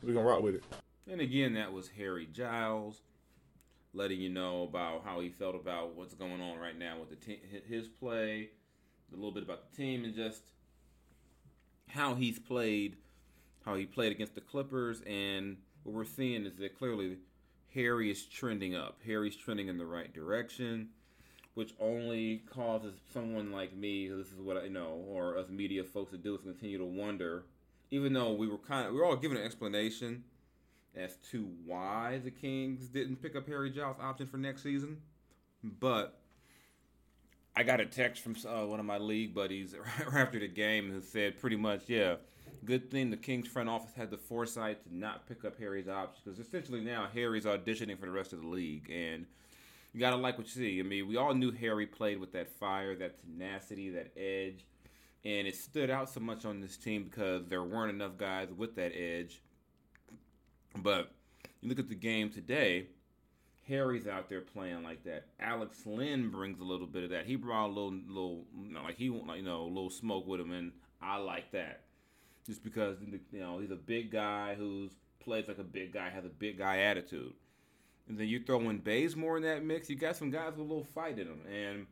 we're 0.04 0.14
gonna 0.14 0.28
rock 0.28 0.42
with 0.42 0.54
it. 0.54 0.64
And 1.10 1.20
again, 1.20 1.54
that 1.54 1.72
was 1.72 1.88
Harry 1.96 2.28
Giles 2.32 3.02
letting 3.92 4.20
you 4.20 4.28
know 4.28 4.62
about 4.62 5.02
how 5.04 5.18
he 5.18 5.28
felt 5.28 5.56
about 5.56 5.96
what's 5.96 6.14
going 6.14 6.40
on 6.40 6.56
right 6.56 6.78
now 6.78 7.00
with 7.00 7.10
the 7.10 7.16
te- 7.16 7.42
his 7.68 7.88
play, 7.88 8.50
a 9.12 9.16
little 9.16 9.32
bit 9.32 9.42
about 9.42 9.68
the 9.68 9.76
team, 9.76 10.04
and 10.04 10.14
just 10.14 10.42
how 11.88 12.14
he's 12.14 12.38
played, 12.38 12.96
how 13.64 13.74
he 13.74 13.86
played 13.86 14.12
against 14.12 14.36
the 14.36 14.40
Clippers. 14.40 15.00
And 15.04 15.56
what 15.82 15.96
we're 15.96 16.04
seeing 16.04 16.46
is 16.46 16.54
that 16.58 16.78
clearly 16.78 17.16
Harry 17.74 18.08
is 18.08 18.24
trending 18.26 18.76
up. 18.76 19.00
Harry's 19.04 19.34
trending 19.34 19.66
in 19.66 19.78
the 19.78 19.86
right 19.86 20.14
direction, 20.14 20.90
which 21.54 21.74
only 21.80 22.44
causes 22.48 22.94
someone 23.12 23.50
like 23.50 23.74
me, 23.74 24.08
this 24.08 24.28
is 24.28 24.40
what 24.40 24.56
I 24.56 24.68
know, 24.68 25.04
or 25.08 25.38
us 25.38 25.48
media 25.48 25.82
folks 25.82 26.12
to 26.12 26.18
do, 26.18 26.36
is 26.36 26.42
continue 26.42 26.78
to 26.78 26.84
wonder. 26.84 27.46
Even 27.90 28.12
though 28.12 28.30
we 28.30 28.46
were 28.46 28.58
kind 28.58 28.86
of, 28.86 28.92
we 28.92 29.00
were 29.00 29.06
all 29.06 29.16
given 29.16 29.36
an 29.36 29.42
explanation 29.42 30.22
as 30.96 31.16
to 31.30 31.48
why 31.64 32.20
the 32.22 32.30
Kings 32.30 32.88
didn't 32.88 33.16
pick 33.16 33.36
up 33.36 33.46
Harry 33.46 33.70
Giles' 33.70 33.96
option 34.00 34.26
for 34.26 34.36
next 34.36 34.62
season. 34.62 34.98
But 35.62 36.18
I 37.56 37.62
got 37.62 37.80
a 37.80 37.86
text 37.86 38.22
from 38.22 38.36
uh, 38.46 38.66
one 38.66 38.80
of 38.80 38.86
my 38.86 38.98
league 38.98 39.34
buddies 39.34 39.74
after 40.14 40.38
the 40.38 40.48
game 40.48 40.90
who 40.90 41.00
said 41.00 41.38
pretty 41.38 41.56
much, 41.56 41.82
yeah, 41.86 42.16
good 42.64 42.90
thing 42.90 43.10
the 43.10 43.16
Kings 43.16 43.46
front 43.46 43.68
office 43.68 43.94
had 43.94 44.10
the 44.10 44.16
foresight 44.16 44.82
to 44.84 44.94
not 44.94 45.26
pick 45.28 45.44
up 45.44 45.58
Harry's 45.58 45.88
option 45.88 46.22
because 46.24 46.38
essentially 46.38 46.80
now 46.80 47.08
Harry's 47.12 47.44
auditioning 47.44 47.98
for 47.98 48.06
the 48.06 48.12
rest 48.12 48.32
of 48.32 48.40
the 48.42 48.48
league 48.48 48.90
and. 48.90 49.26
You 49.92 49.98
gotta 49.98 50.14
like 50.14 50.38
what 50.38 50.46
you 50.46 50.52
see. 50.52 50.78
I 50.78 50.84
mean, 50.84 51.08
we 51.08 51.16
all 51.16 51.34
knew 51.34 51.50
Harry 51.50 51.84
played 51.84 52.20
with 52.20 52.30
that 52.34 52.48
fire, 52.48 52.94
that 52.94 53.20
tenacity, 53.20 53.90
that 53.90 54.12
edge, 54.16 54.64
and 55.24 55.48
it 55.48 55.56
stood 55.56 55.90
out 55.90 56.08
so 56.08 56.20
much 56.20 56.44
on 56.44 56.60
this 56.60 56.76
team 56.76 57.02
because 57.02 57.46
there 57.48 57.64
weren't 57.64 57.92
enough 57.92 58.16
guys 58.16 58.52
with 58.56 58.76
that 58.76 58.92
edge 58.94 59.42
but 60.76 61.12
you 61.60 61.68
look 61.68 61.78
at 61.78 61.88
the 61.88 61.94
game 61.94 62.30
today, 62.30 62.86
Harry's 63.68 64.06
out 64.06 64.28
there 64.28 64.40
playing 64.40 64.82
like 64.82 65.04
that. 65.04 65.26
Alex 65.38 65.86
Len 65.86 66.30
brings 66.30 66.60
a 66.60 66.64
little 66.64 66.86
bit 66.86 67.04
of 67.04 67.10
that. 67.10 67.26
He 67.26 67.36
brought 67.36 67.66
a 67.66 67.68
little, 67.68 67.94
little, 68.08 68.44
you 68.62 68.72
know, 68.72 68.82
like 68.82 68.96
he, 68.96 69.10
like, 69.10 69.38
you 69.38 69.44
know, 69.44 69.62
a 69.62 69.68
little 69.68 69.90
smoke 69.90 70.26
with 70.26 70.40
him, 70.40 70.50
and 70.50 70.72
I 71.00 71.18
like 71.18 71.52
that. 71.52 71.82
Just 72.46 72.64
because 72.64 72.96
you 73.32 73.40
know 73.40 73.58
he's 73.58 73.70
a 73.70 73.76
big 73.76 74.10
guy 74.10 74.54
who's 74.54 74.92
plays 75.20 75.46
like 75.46 75.58
a 75.58 75.64
big 75.64 75.92
guy, 75.92 76.08
has 76.08 76.24
a 76.24 76.30
big 76.30 76.58
guy 76.58 76.78
attitude, 76.80 77.34
and 78.08 78.18
then 78.18 78.26
you 78.26 78.42
throw 78.42 78.58
in 78.70 78.78
Bazemore 78.78 79.36
in 79.36 79.42
that 79.44 79.64
mix. 79.64 79.88
You 79.90 79.96
got 79.96 80.16
some 80.16 80.30
guys 80.30 80.52
with 80.52 80.60
a 80.60 80.62
little 80.62 80.84
fight 80.84 81.18
in 81.18 81.28
them, 81.28 81.42
and 81.46 81.86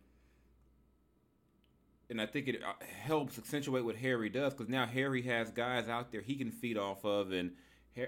and 2.11 2.21
I 2.21 2.27
think 2.27 2.49
it 2.49 2.63
uh, 2.65 2.73
helps 3.03 3.39
accentuate 3.39 3.85
what 3.85 3.97
Harry 3.97 4.31
does 4.31 4.55
because 4.55 4.69
now 4.69 4.87
Harry 4.87 5.23
has 5.23 5.51
guys 5.51 5.89
out 5.89 6.11
there 6.11 6.23
he 6.23 6.35
can 6.35 6.51
feed 6.51 6.79
off 6.79 7.05
of, 7.05 7.31
and 7.31 7.53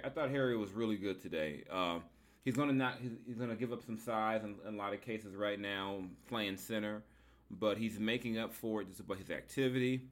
I 0.05 0.09
thought 0.09 0.31
Harry 0.31 0.57
was 0.57 0.73
really 0.73 0.97
good 0.97 1.21
today. 1.21 1.65
Um, 1.71 2.03
he's 2.45 2.57
gonna 2.57 2.73
not 2.73 2.99
he's 3.27 3.39
gonna 3.39 3.57
give 3.57 3.73
up 3.73 3.83
some 3.85 3.99
size 3.99 4.43
in, 4.45 4.57
in 4.67 4.75
a 4.75 4.77
lot 4.77 4.95
of 4.95 5.01
cases 5.01 5.35
right 5.35 5.59
now 5.59 6.03
playing 6.29 6.57
center, 6.57 7.03
but 7.51 7.79
he's 7.79 7.99
making 7.99 8.39
up 8.39 8.53
for 8.53 8.83
it 8.83 8.89
just 8.89 9.07
by 9.07 9.17
his 9.17 9.31
activity. 9.31 10.03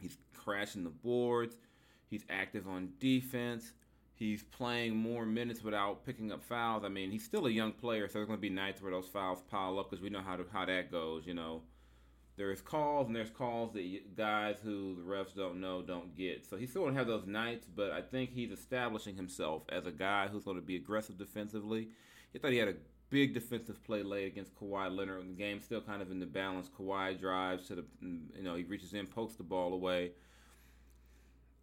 He's 0.00 0.16
crashing 0.34 0.84
the 0.84 0.90
boards. 0.90 1.56
He's 2.10 2.24
active 2.28 2.68
on 2.68 2.90
defense. 3.00 3.72
He's 4.14 4.42
playing 4.42 4.94
more 4.96 5.26
minutes 5.26 5.64
without 5.64 6.06
picking 6.06 6.30
up 6.30 6.44
fouls. 6.44 6.84
I 6.84 6.88
mean, 6.88 7.10
he's 7.10 7.24
still 7.24 7.46
a 7.46 7.50
young 7.50 7.72
player, 7.72 8.06
so 8.06 8.14
there's 8.14 8.28
going 8.28 8.38
to 8.38 8.42
be 8.42 8.50
nights 8.50 8.80
where 8.80 8.92
those 8.92 9.08
fouls 9.08 9.42
pile 9.50 9.78
up 9.80 9.90
because 9.90 10.02
we 10.02 10.10
know 10.10 10.20
how 10.20 10.36
to, 10.36 10.44
how 10.52 10.64
that 10.66 10.92
goes. 10.92 11.26
You 11.26 11.34
know, 11.34 11.62
there's 12.36 12.60
calls 12.60 13.06
and 13.06 13.14
there's 13.14 13.30
calls 13.30 13.72
that 13.74 14.16
guys 14.16 14.56
who 14.62 14.96
the 14.96 15.02
refs 15.02 15.34
don't 15.36 15.60
know 15.60 15.82
don't 15.82 16.16
get. 16.16 16.44
So 16.44 16.56
he's 16.56 16.70
still 16.70 16.86
to 16.86 16.92
have 16.92 17.06
those 17.06 17.26
nights, 17.26 17.66
but 17.74 17.92
I 17.92 18.02
think 18.02 18.32
he's 18.32 18.50
establishing 18.50 19.14
himself 19.16 19.62
as 19.68 19.86
a 19.86 19.92
guy 19.92 20.28
who's 20.28 20.44
going 20.44 20.56
to 20.56 20.62
be 20.62 20.76
aggressive 20.76 21.16
defensively. 21.16 21.88
He 22.32 22.38
thought 22.38 22.50
he 22.50 22.58
had 22.58 22.68
a 22.68 22.74
big 23.10 23.34
defensive 23.34 23.82
play 23.84 24.02
late 24.02 24.26
against 24.26 24.54
Kawhi 24.56 24.94
Leonard. 24.94 25.28
The 25.28 25.34
game's 25.34 25.64
still 25.64 25.80
kind 25.80 26.02
of 26.02 26.10
in 26.10 26.18
the 26.18 26.26
balance. 26.26 26.68
Kawhi 26.68 27.18
drives 27.18 27.68
to 27.68 27.76
the, 27.76 27.84
you 28.00 28.42
know, 28.42 28.56
he 28.56 28.64
reaches 28.64 28.94
in, 28.94 29.06
pokes 29.06 29.34
the 29.36 29.44
ball 29.44 29.72
away. 29.72 30.12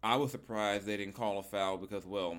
I 0.02 0.16
was 0.16 0.30
surprised 0.30 0.86
they 0.86 0.96
didn't 0.96 1.14
call 1.14 1.38
a 1.38 1.42
foul 1.42 1.76
because, 1.76 2.06
well, 2.06 2.38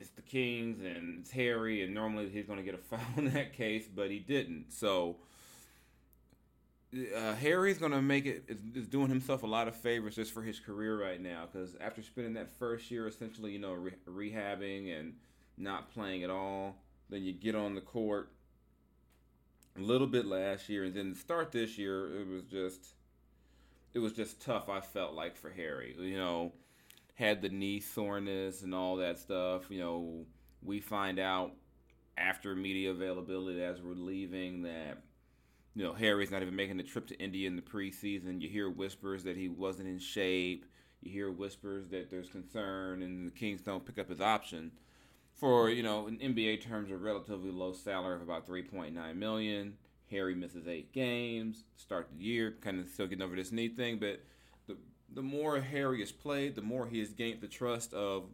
it's 0.00 0.10
the 0.10 0.22
Kings 0.22 0.80
and 0.80 1.20
it's 1.20 1.30
Harry, 1.30 1.82
and 1.82 1.94
normally 1.94 2.30
he's 2.30 2.46
going 2.46 2.58
to 2.58 2.64
get 2.64 2.74
a 2.74 2.78
foul 2.96 3.00
in 3.18 3.32
that 3.34 3.52
case, 3.52 3.86
but 3.94 4.10
he 4.10 4.18
didn't. 4.18 4.72
So 4.72 5.16
uh, 6.94 7.34
Harry's 7.34 7.78
gonna 7.78 8.00
make 8.00 8.26
it 8.26 8.44
is, 8.48 8.60
is 8.74 8.88
doing 8.88 9.08
himself 9.08 9.42
a 9.42 9.46
lot 9.46 9.68
of 9.68 9.76
favors 9.76 10.16
just 10.16 10.32
for 10.32 10.42
his 10.42 10.60
career 10.60 11.00
right 11.00 11.20
now 11.20 11.46
because 11.50 11.76
after 11.80 12.02
spending 12.02 12.34
that 12.34 12.56
first 12.58 12.90
year 12.90 13.06
essentially 13.06 13.52
you 13.52 13.58
know 13.58 13.72
re- 13.72 13.92
rehabbing 14.08 14.98
and 14.98 15.14
not 15.58 15.92
playing 15.92 16.22
at 16.22 16.30
all, 16.30 16.76
then 17.08 17.22
you 17.22 17.32
get 17.32 17.54
on 17.54 17.74
the 17.74 17.80
court 17.80 18.30
a 19.76 19.80
little 19.80 20.06
bit 20.06 20.26
last 20.26 20.68
year 20.68 20.84
and 20.84 20.94
then 20.94 21.14
start 21.14 21.52
this 21.52 21.76
year 21.76 22.20
it 22.20 22.28
was 22.28 22.44
just 22.44 22.94
it 23.94 23.98
was 23.98 24.12
just 24.12 24.42
tough. 24.42 24.68
I 24.68 24.80
felt 24.80 25.14
like 25.14 25.36
for 25.36 25.48
Harry, 25.50 25.96
you 25.98 26.18
know, 26.18 26.52
had 27.14 27.40
the 27.40 27.48
knee 27.48 27.80
soreness 27.80 28.62
and 28.62 28.74
all 28.74 28.96
that 28.96 29.18
stuff. 29.18 29.70
You 29.70 29.80
know, 29.80 30.26
we 30.62 30.80
find 30.80 31.18
out 31.18 31.52
after 32.18 32.54
media 32.54 32.90
availability 32.90 33.62
as 33.62 33.80
we're 33.80 33.94
leaving 33.94 34.62
that 34.62 34.98
you 35.76 35.84
know, 35.84 35.92
Harry's 35.92 36.30
not 36.30 36.40
even 36.40 36.56
making 36.56 36.78
the 36.78 36.82
trip 36.82 37.06
to 37.08 37.18
India 37.22 37.46
in 37.46 37.54
the 37.54 37.62
preseason. 37.62 38.40
You 38.40 38.48
hear 38.48 38.70
whispers 38.70 39.24
that 39.24 39.36
he 39.36 39.48
wasn't 39.48 39.88
in 39.88 39.98
shape. 39.98 40.64
You 41.02 41.12
hear 41.12 41.30
whispers 41.30 41.88
that 41.88 42.10
there's 42.10 42.30
concern 42.30 43.02
and 43.02 43.26
the 43.26 43.30
Kings 43.30 43.60
don't 43.60 43.84
pick 43.84 43.98
up 43.98 44.08
his 44.08 44.22
option 44.22 44.72
for, 45.34 45.68
you 45.68 45.82
know, 45.82 46.06
in 46.06 46.16
NBA 46.16 46.62
terms, 46.62 46.90
a 46.90 46.96
relatively 46.96 47.50
low 47.50 47.74
salary 47.74 48.16
of 48.16 48.22
about 48.22 48.48
3.9 48.48 49.16
million. 49.16 49.74
Harry 50.10 50.34
misses 50.34 50.66
eight 50.66 50.94
games, 50.94 51.64
start 51.76 52.08
the 52.10 52.24
year, 52.24 52.56
kind 52.62 52.80
of 52.80 52.88
still 52.88 53.06
getting 53.06 53.22
over 53.22 53.36
this 53.36 53.52
knee 53.52 53.68
thing. 53.68 53.98
But 53.98 54.22
the 54.66 54.78
the 55.12 55.22
more 55.22 55.60
Harry 55.60 56.00
has 56.00 56.10
played, 56.10 56.54
the 56.54 56.62
more 56.62 56.86
he 56.86 57.00
has 57.00 57.10
gained 57.10 57.42
the 57.42 57.48
trust 57.48 57.92
of 57.92 58.30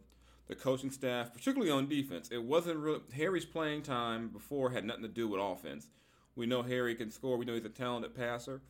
the 0.47 0.55
coaching 0.55 0.91
staff, 0.91 1.33
particularly 1.33 1.71
on 1.71 1.89
defense. 1.89 2.29
It 2.31 2.43
wasn't 2.43 2.79
real. 2.79 3.01
Harry's 3.13 3.45
playing 3.45 3.81
time 3.81 4.29
before 4.29 4.69
had 4.69 4.85
nothing 4.85 5.03
to 5.03 5.09
do 5.09 5.27
with 5.27 5.41
offense. 5.41 5.87
We 6.35 6.45
know 6.45 6.63
Harry 6.63 6.95
can 6.95 7.11
score. 7.11 7.37
We 7.37 7.45
know 7.45 7.53
he's 7.53 7.65
a 7.65 7.69
talented 7.69 8.15
passer. 8.15 8.61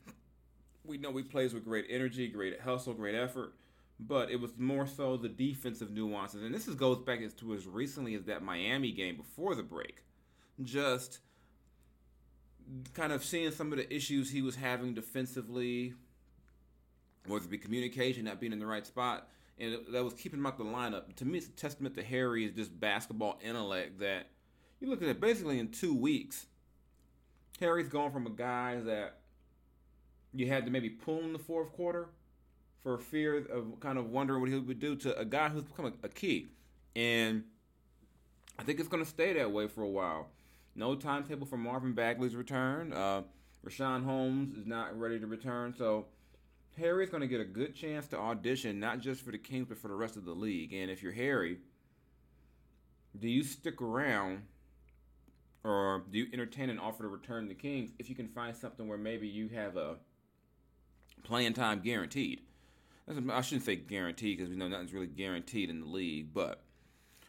We 0.84 0.98
know 0.98 1.12
he 1.16 1.22
plays 1.22 1.54
with 1.54 1.64
great 1.64 1.86
energy, 1.88 2.28
great 2.28 2.60
hustle, 2.60 2.92
great 2.92 3.14
effort. 3.14 3.54
But 3.98 4.30
it 4.30 4.40
was 4.40 4.52
more 4.58 4.86
so 4.86 5.16
the 5.16 5.28
defensive 5.28 5.90
nuances, 5.90 6.42
and 6.42 6.52
this 6.52 6.66
is, 6.66 6.74
goes 6.74 6.98
back 6.98 7.20
as 7.20 7.32
to 7.34 7.54
as 7.54 7.66
recently 7.66 8.14
as 8.14 8.24
that 8.24 8.42
Miami 8.42 8.90
game 8.90 9.16
before 9.16 9.54
the 9.54 9.62
break. 9.62 10.02
Just 10.62 11.20
kind 12.92 13.12
of 13.12 13.24
seeing 13.24 13.52
some 13.52 13.72
of 13.72 13.78
the 13.78 13.94
issues 13.94 14.30
he 14.30 14.42
was 14.42 14.56
having 14.56 14.94
defensively, 14.94 15.94
whether 17.26 17.44
it 17.44 17.50
be 17.50 17.58
communication, 17.58 18.24
not 18.24 18.40
being 18.40 18.52
in 18.52 18.58
the 18.58 18.66
right 18.66 18.84
spot, 18.84 19.28
and 19.58 19.78
that 19.90 20.02
was 20.02 20.14
keeping 20.14 20.40
him 20.40 20.46
out 20.46 20.58
the 20.58 20.64
lineup. 20.64 21.14
To 21.16 21.24
me, 21.24 21.38
it's 21.38 21.46
a 21.46 21.52
testament 21.52 21.94
to 21.94 22.02
Harry's 22.02 22.52
just 22.52 22.78
basketball 22.78 23.38
intellect 23.44 24.00
that 24.00 24.26
you 24.80 24.88
look 24.88 25.02
at 25.02 25.08
it 25.08 25.20
basically 25.20 25.60
in 25.60 25.68
two 25.68 25.94
weeks 25.94 26.46
Harry's 27.60 27.88
gone 27.88 28.12
from 28.12 28.26
a 28.26 28.30
guy 28.30 28.80
that 28.80 29.18
you 30.32 30.48
had 30.48 30.64
to 30.64 30.70
maybe 30.70 30.90
pull 30.90 31.20
in 31.20 31.32
the 31.32 31.38
fourth 31.38 31.72
quarter 31.72 32.08
for 32.82 32.98
fear 32.98 33.46
of 33.46 33.80
kind 33.80 33.98
of 33.98 34.10
wondering 34.10 34.40
what 34.40 34.50
he 34.50 34.58
would 34.58 34.80
do 34.80 34.96
to 34.96 35.18
a 35.18 35.24
guy 35.24 35.48
who's 35.48 35.62
become 35.62 35.86
a, 35.86 35.92
a 36.06 36.08
key. 36.08 36.48
And 36.96 37.44
I 38.58 38.62
think 38.62 38.80
it's 38.80 38.88
going 38.88 39.02
to 39.02 39.08
stay 39.08 39.32
that 39.34 39.50
way 39.50 39.68
for 39.68 39.82
a 39.82 39.88
while. 39.88 40.28
No 40.74 40.94
timetable 40.94 41.46
for 41.46 41.56
Marvin 41.56 41.92
Bagley's 41.92 42.36
return. 42.36 42.92
Uh, 42.92 43.22
Richaun 43.64 44.04
Holmes 44.04 44.56
is 44.56 44.66
not 44.66 44.98
ready 44.98 45.18
to 45.18 45.26
return. 45.26 45.74
So 45.76 46.06
Harry's 46.76 47.10
going 47.10 47.20
to 47.20 47.26
get 47.26 47.40
a 47.40 47.44
good 47.44 47.74
chance 47.74 48.06
to 48.08 48.18
audition, 48.18 48.80
not 48.80 49.00
just 49.00 49.24
for 49.24 49.30
the 49.30 49.38
Kings, 49.38 49.66
but 49.68 49.78
for 49.78 49.88
the 49.88 49.94
rest 49.94 50.16
of 50.16 50.24
the 50.24 50.34
league. 50.34 50.72
And 50.72 50.90
if 50.90 51.02
you're 51.02 51.12
Harry, 51.12 51.58
do 53.18 53.28
you 53.28 53.44
stick 53.44 53.80
around 53.80 54.42
or 55.64 56.02
do 56.10 56.18
you 56.18 56.26
entertain 56.32 56.68
an 56.68 56.78
offer 56.78 57.02
to 57.02 57.08
return 57.08 57.48
the 57.48 57.54
Kings 57.54 57.90
if 57.98 58.08
you 58.10 58.14
can 58.14 58.28
find 58.28 58.54
something 58.54 58.86
where 58.86 58.98
maybe 58.98 59.26
you 59.26 59.48
have 59.48 59.76
a 59.76 59.96
playing 61.24 61.54
time 61.54 61.80
guaranteed? 61.80 62.42
I 63.08 63.40
shouldn't 63.40 63.66
say 63.66 63.76
guaranteed 63.76 64.38
because 64.38 64.50
we 64.50 64.56
know 64.56 64.68
nothing's 64.68 64.92
really 64.92 65.06
guaranteed 65.06 65.68
in 65.68 65.80
the 65.80 65.86
league, 65.86 66.32
but 66.32 66.62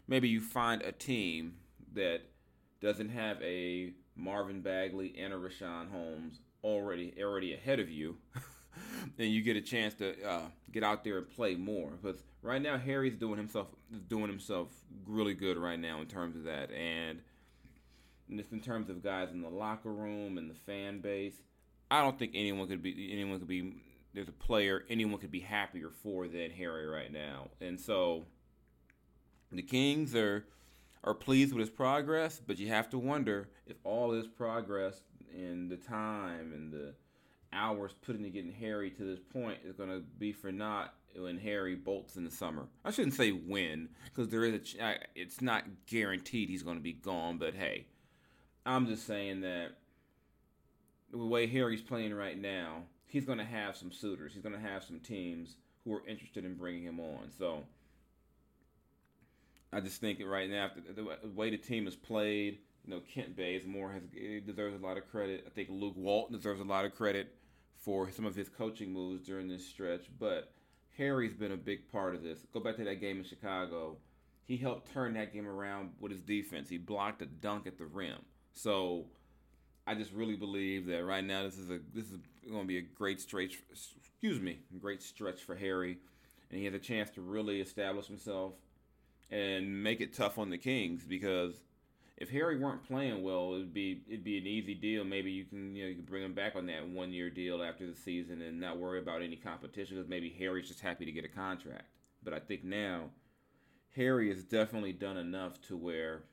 maybe 0.08 0.30
you 0.30 0.40
find 0.40 0.82
a 0.82 0.92
team 0.92 1.56
that 1.94 2.22
doesn't 2.82 3.10
have 3.10 3.42
a 3.42 3.94
Marvin 4.16 4.62
Bagley 4.62 5.14
and 5.18 5.34
a 5.34 5.38
Richaun 5.38 5.92
Holmes 5.92 6.40
already 6.64 7.14
already 7.22 7.54
ahead 7.54 7.80
of 7.80 7.90
you, 7.90 8.18
and 9.18 9.30
you 9.30 9.42
get 9.42 9.58
a 9.58 9.62
chance 9.62 9.94
to 9.96 10.22
uh, 10.24 10.42
get 10.72 10.84
out 10.84 11.04
there 11.04 11.18
and 11.18 11.30
play 11.30 11.56
more. 11.56 11.92
Because 12.02 12.22
right 12.42 12.62
now 12.62 12.78
Harry's 12.78 13.16
doing 13.16 13.38
himself 13.38 13.68
doing 14.08 14.30
himself 14.30 14.70
really 15.06 15.34
good 15.34 15.58
right 15.58 15.80
now 15.80 16.00
in 16.00 16.08
terms 16.08 16.38
of 16.38 16.44
that, 16.46 16.72
and 16.72 17.20
just 18.34 18.52
in 18.52 18.60
terms 18.60 18.90
of 18.90 19.04
guys 19.04 19.32
in 19.32 19.42
the 19.42 19.50
locker 19.50 19.92
room 19.92 20.38
and 20.38 20.50
the 20.50 20.56
fan 20.56 21.00
base, 21.00 21.42
I 21.92 22.02
don't 22.02 22.18
think 22.18 22.32
anyone 22.34 22.68
could 22.68 22.82
be 22.82 23.10
anyone 23.12 23.40
could 23.40 23.48
be 23.48 23.76
there's 24.14 24.30
a 24.30 24.34
player 24.34 24.84
anyone 24.90 25.20
could 25.20 25.32
be 25.32 25.42
happier 25.42 25.90
for 25.90 26.28
than 26.28 26.52
Harry 26.52 26.88
right 26.88 27.12
now. 27.12 27.50
And 27.62 27.80
so 27.80 28.26
the 29.52 29.62
Kings 29.62 30.16
are 30.16 30.46
are 31.04 31.14
pleased 31.14 31.54
with 31.54 31.60
his 31.62 31.70
progress, 31.70 32.42
but 32.46 32.58
you 32.58 32.68
have 32.70 32.90
to 32.90 32.98
wonder 32.98 33.50
if 33.68 33.78
all 33.84 34.10
this 34.10 34.26
progress 34.28 35.04
and 35.32 35.70
the 35.70 35.78
time 35.78 36.52
and 36.54 36.72
the 36.72 36.96
hours 37.54 37.94
put 38.02 38.16
into 38.16 38.30
getting 38.30 38.52
Harry 38.52 38.90
to 38.90 39.04
this 39.04 39.20
point 39.20 39.60
is 39.64 39.76
going 39.76 39.90
to 39.90 40.02
be 40.18 40.32
for 40.34 40.52
naught 40.52 40.94
when 41.16 41.38
Harry 41.38 41.76
bolts 41.76 42.16
in 42.16 42.26
the 42.26 42.32
summer. 42.32 42.68
I 42.84 42.92
shouldn't 42.92 43.14
say 43.14 43.30
when 43.30 43.90
because 44.06 44.30
there 44.30 44.44
is 44.44 44.76
a 44.80 44.96
it's 45.16 45.42
not 45.42 45.64
guaranteed 45.86 46.50
he's 46.50 46.64
going 46.64 46.78
to 46.78 46.84
be 46.84 46.94
gone, 46.94 47.38
but 47.38 47.54
hey, 47.54 47.86
I'm 48.66 48.88
just 48.88 49.06
saying 49.06 49.42
that 49.42 49.72
the 51.12 51.18
way 51.18 51.48
Harry's 51.48 51.82
playing 51.82 52.14
right 52.14 52.40
now, 52.40 52.84
he's 53.06 53.26
going 53.26 53.38
to 53.38 53.46
have 53.46 53.78
some 53.78 53.92
suitors. 53.92 54.34
He's 54.34 54.42
going 54.42 54.56
to 54.56 54.62
have 54.62 54.84
some 54.84 55.00
teams 55.00 55.56
who 55.84 55.94
are 55.94 56.08
interested 56.08 56.46
in 56.46 56.56
bringing 56.56 56.84
him 56.84 57.00
on. 57.00 57.30
So 57.38 57.64
I 59.72 59.82
just 59.82 60.02
think 60.02 60.20
that 60.20 60.28
right 60.28 60.50
now, 60.50 60.72
the 60.96 61.30
way 61.30 61.52
the 61.52 61.58
team 61.58 61.86
has 61.86 61.96
played, 61.96 62.60
you 62.86 62.94
know, 62.94 63.02
Kent 63.14 63.36
Bazemore 63.36 63.92
has 63.94 64.04
deserves 64.46 64.76
a 64.82 64.86
lot 64.86 64.98
of 64.98 65.10
credit. 65.10 65.44
I 65.46 65.50
think 65.50 65.70
Luke 65.72 65.96
Walton 65.96 66.36
deserves 66.36 66.62
a 66.62 66.66
lot 66.66 66.86
of 66.86 66.96
credit 66.96 67.36
for 67.78 68.10
some 68.12 68.26
of 68.26 68.36
his 68.36 68.50
coaching 68.50 68.92
moves 68.92 69.26
during 69.26 69.48
this 69.48 69.66
stretch. 69.66 70.06
But 70.20 70.52
Harry's 70.98 71.34
been 71.34 71.52
a 71.52 71.58
big 71.58 71.92
part 71.92 72.16
of 72.16 72.24
this. 72.24 72.40
Go 72.54 72.60
back 72.60 72.78
to 72.78 72.84
that 72.86 73.02
game 73.02 73.18
in 73.18 73.24
Chicago. 73.24 73.98
He 74.46 74.58
helped 74.58 74.92
turn 74.92 75.14
that 75.14 75.34
game 75.34 75.48
around 75.48 75.92
with 76.00 76.12
his 76.12 76.22
defense. 76.22 76.70
He 76.70 76.78
blocked 76.78 77.22
a 77.22 77.26
dunk 77.26 77.68
at 77.68 77.78
the 77.78 77.86
rim. 77.86 78.20
So 78.56 79.06
I 79.86 79.94
just 79.94 80.12
really 80.14 80.36
believe 80.36 80.88
that 80.88 81.06
right 81.06 81.24
now 81.24 81.44
this 81.44 81.58
is 81.58 81.70
a 81.70 81.80
this 81.94 82.06
is 82.06 82.18
going 82.50 82.62
to 82.62 82.68
be 82.68 82.80
a 82.80 82.82
great 82.82 83.22
stretch. 83.22 83.60
Excuse 83.70 84.42
me, 84.42 84.60
great 84.80 85.04
stretch 85.04 85.42
for 85.44 85.56
Harry, 85.56 85.98
and 86.50 86.60
he 86.60 86.66
has 86.66 86.74
a 86.74 86.80
chance 86.80 87.12
to 87.12 87.22
really 87.22 87.62
establish 87.62 88.08
himself 88.08 88.54
and 89.30 89.84
make 89.84 90.02
it 90.02 90.14
tough 90.14 90.38
on 90.38 90.50
the 90.50 90.58
Kings 90.58 91.04
because 91.04 91.54
if 92.18 92.30
Harry 92.30 92.58
weren't 92.58 92.84
playing 92.88 93.24
well, 93.24 93.56
it'd 93.56 93.74
be 93.74 94.02
it'd 94.08 94.24
be 94.24 94.38
an 94.38 94.48
easy 94.48 94.74
deal. 94.74 95.04
Maybe 95.04 95.32
you 95.32 95.44
can 95.44 95.76
you 95.76 95.84
know 95.84 95.90
you 95.90 95.96
can 95.96 96.06
bring 96.06 96.24
him 96.24 96.34
back 96.34 96.56
on 96.56 96.66
that 96.68 96.88
one 96.88 97.12
year 97.12 97.30
deal 97.30 97.62
after 97.62 97.86
the 97.86 97.96
season 97.96 98.42
and 98.42 98.60
not 98.60 98.78
worry 98.78 99.00
about 99.00 99.22
any 99.22 99.36
competition 99.36 99.98
because 99.98 100.10
maybe 100.10 100.34
Harry's 100.40 100.70
just 100.70 100.80
happy 100.80 101.04
to 101.06 101.12
get 101.12 101.26
a 101.26 101.30
contract. 101.30 101.90
But 102.24 102.34
I 102.34 102.40
think 102.40 102.64
now 102.64 103.10
Harry 103.96 104.30
has 104.30 104.44
definitely 104.44 104.94
done 104.94 105.18
enough 105.18 105.62
to 105.68 105.76
where 105.76 106.24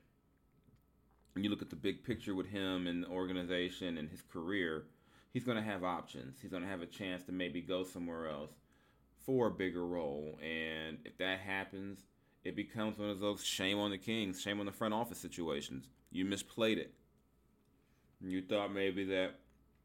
and 1.35 1.45
you 1.45 1.51
look 1.51 1.63
at 1.63 1.71
the 1.71 1.77
big 1.77 2.05
picture 2.05 2.35
with 2.35 2.47
him 2.49 2.87
and 2.87 3.05
the 3.05 3.09
organization 3.09 3.99
and 3.99 4.09
his 4.09 4.23
career, 4.23 4.85
he's 5.33 5.45
going 5.45 5.57
to 5.57 5.63
have 5.63 5.85
options. 5.85 6.39
He's 6.41 6.51
going 6.51 6.63
to 6.63 6.69
have 6.69 6.83
a 6.83 6.87
chance 6.87 7.23
to 7.25 7.33
maybe 7.33 7.61
go 7.61 7.85
somewhere 7.85 8.29
else 8.29 8.51
for 9.25 9.47
a 9.47 9.51
bigger 9.51 9.87
role. 9.87 10.39
And 10.43 10.99
if 11.05 11.17
that 11.19 11.41
happens, 11.41 12.01
it 12.45 12.57
becomes 12.57 12.99
one 12.99 13.11
of 13.11 13.21
those 13.21 13.45
shame 13.45 13.79
on 13.79 13.91
the 13.91 13.99
Kings, 13.99 14.41
shame 14.41 14.61
on 14.61 14.67
the 14.67 14.73
front 14.73 14.95
office 14.95 15.19
situations. 15.19 15.89
You 16.11 16.25
misplayed 16.25 16.77
it. 16.77 16.93
You 18.21 18.43
thought 18.43 18.73
maybe 18.73 19.05
that 19.07 19.37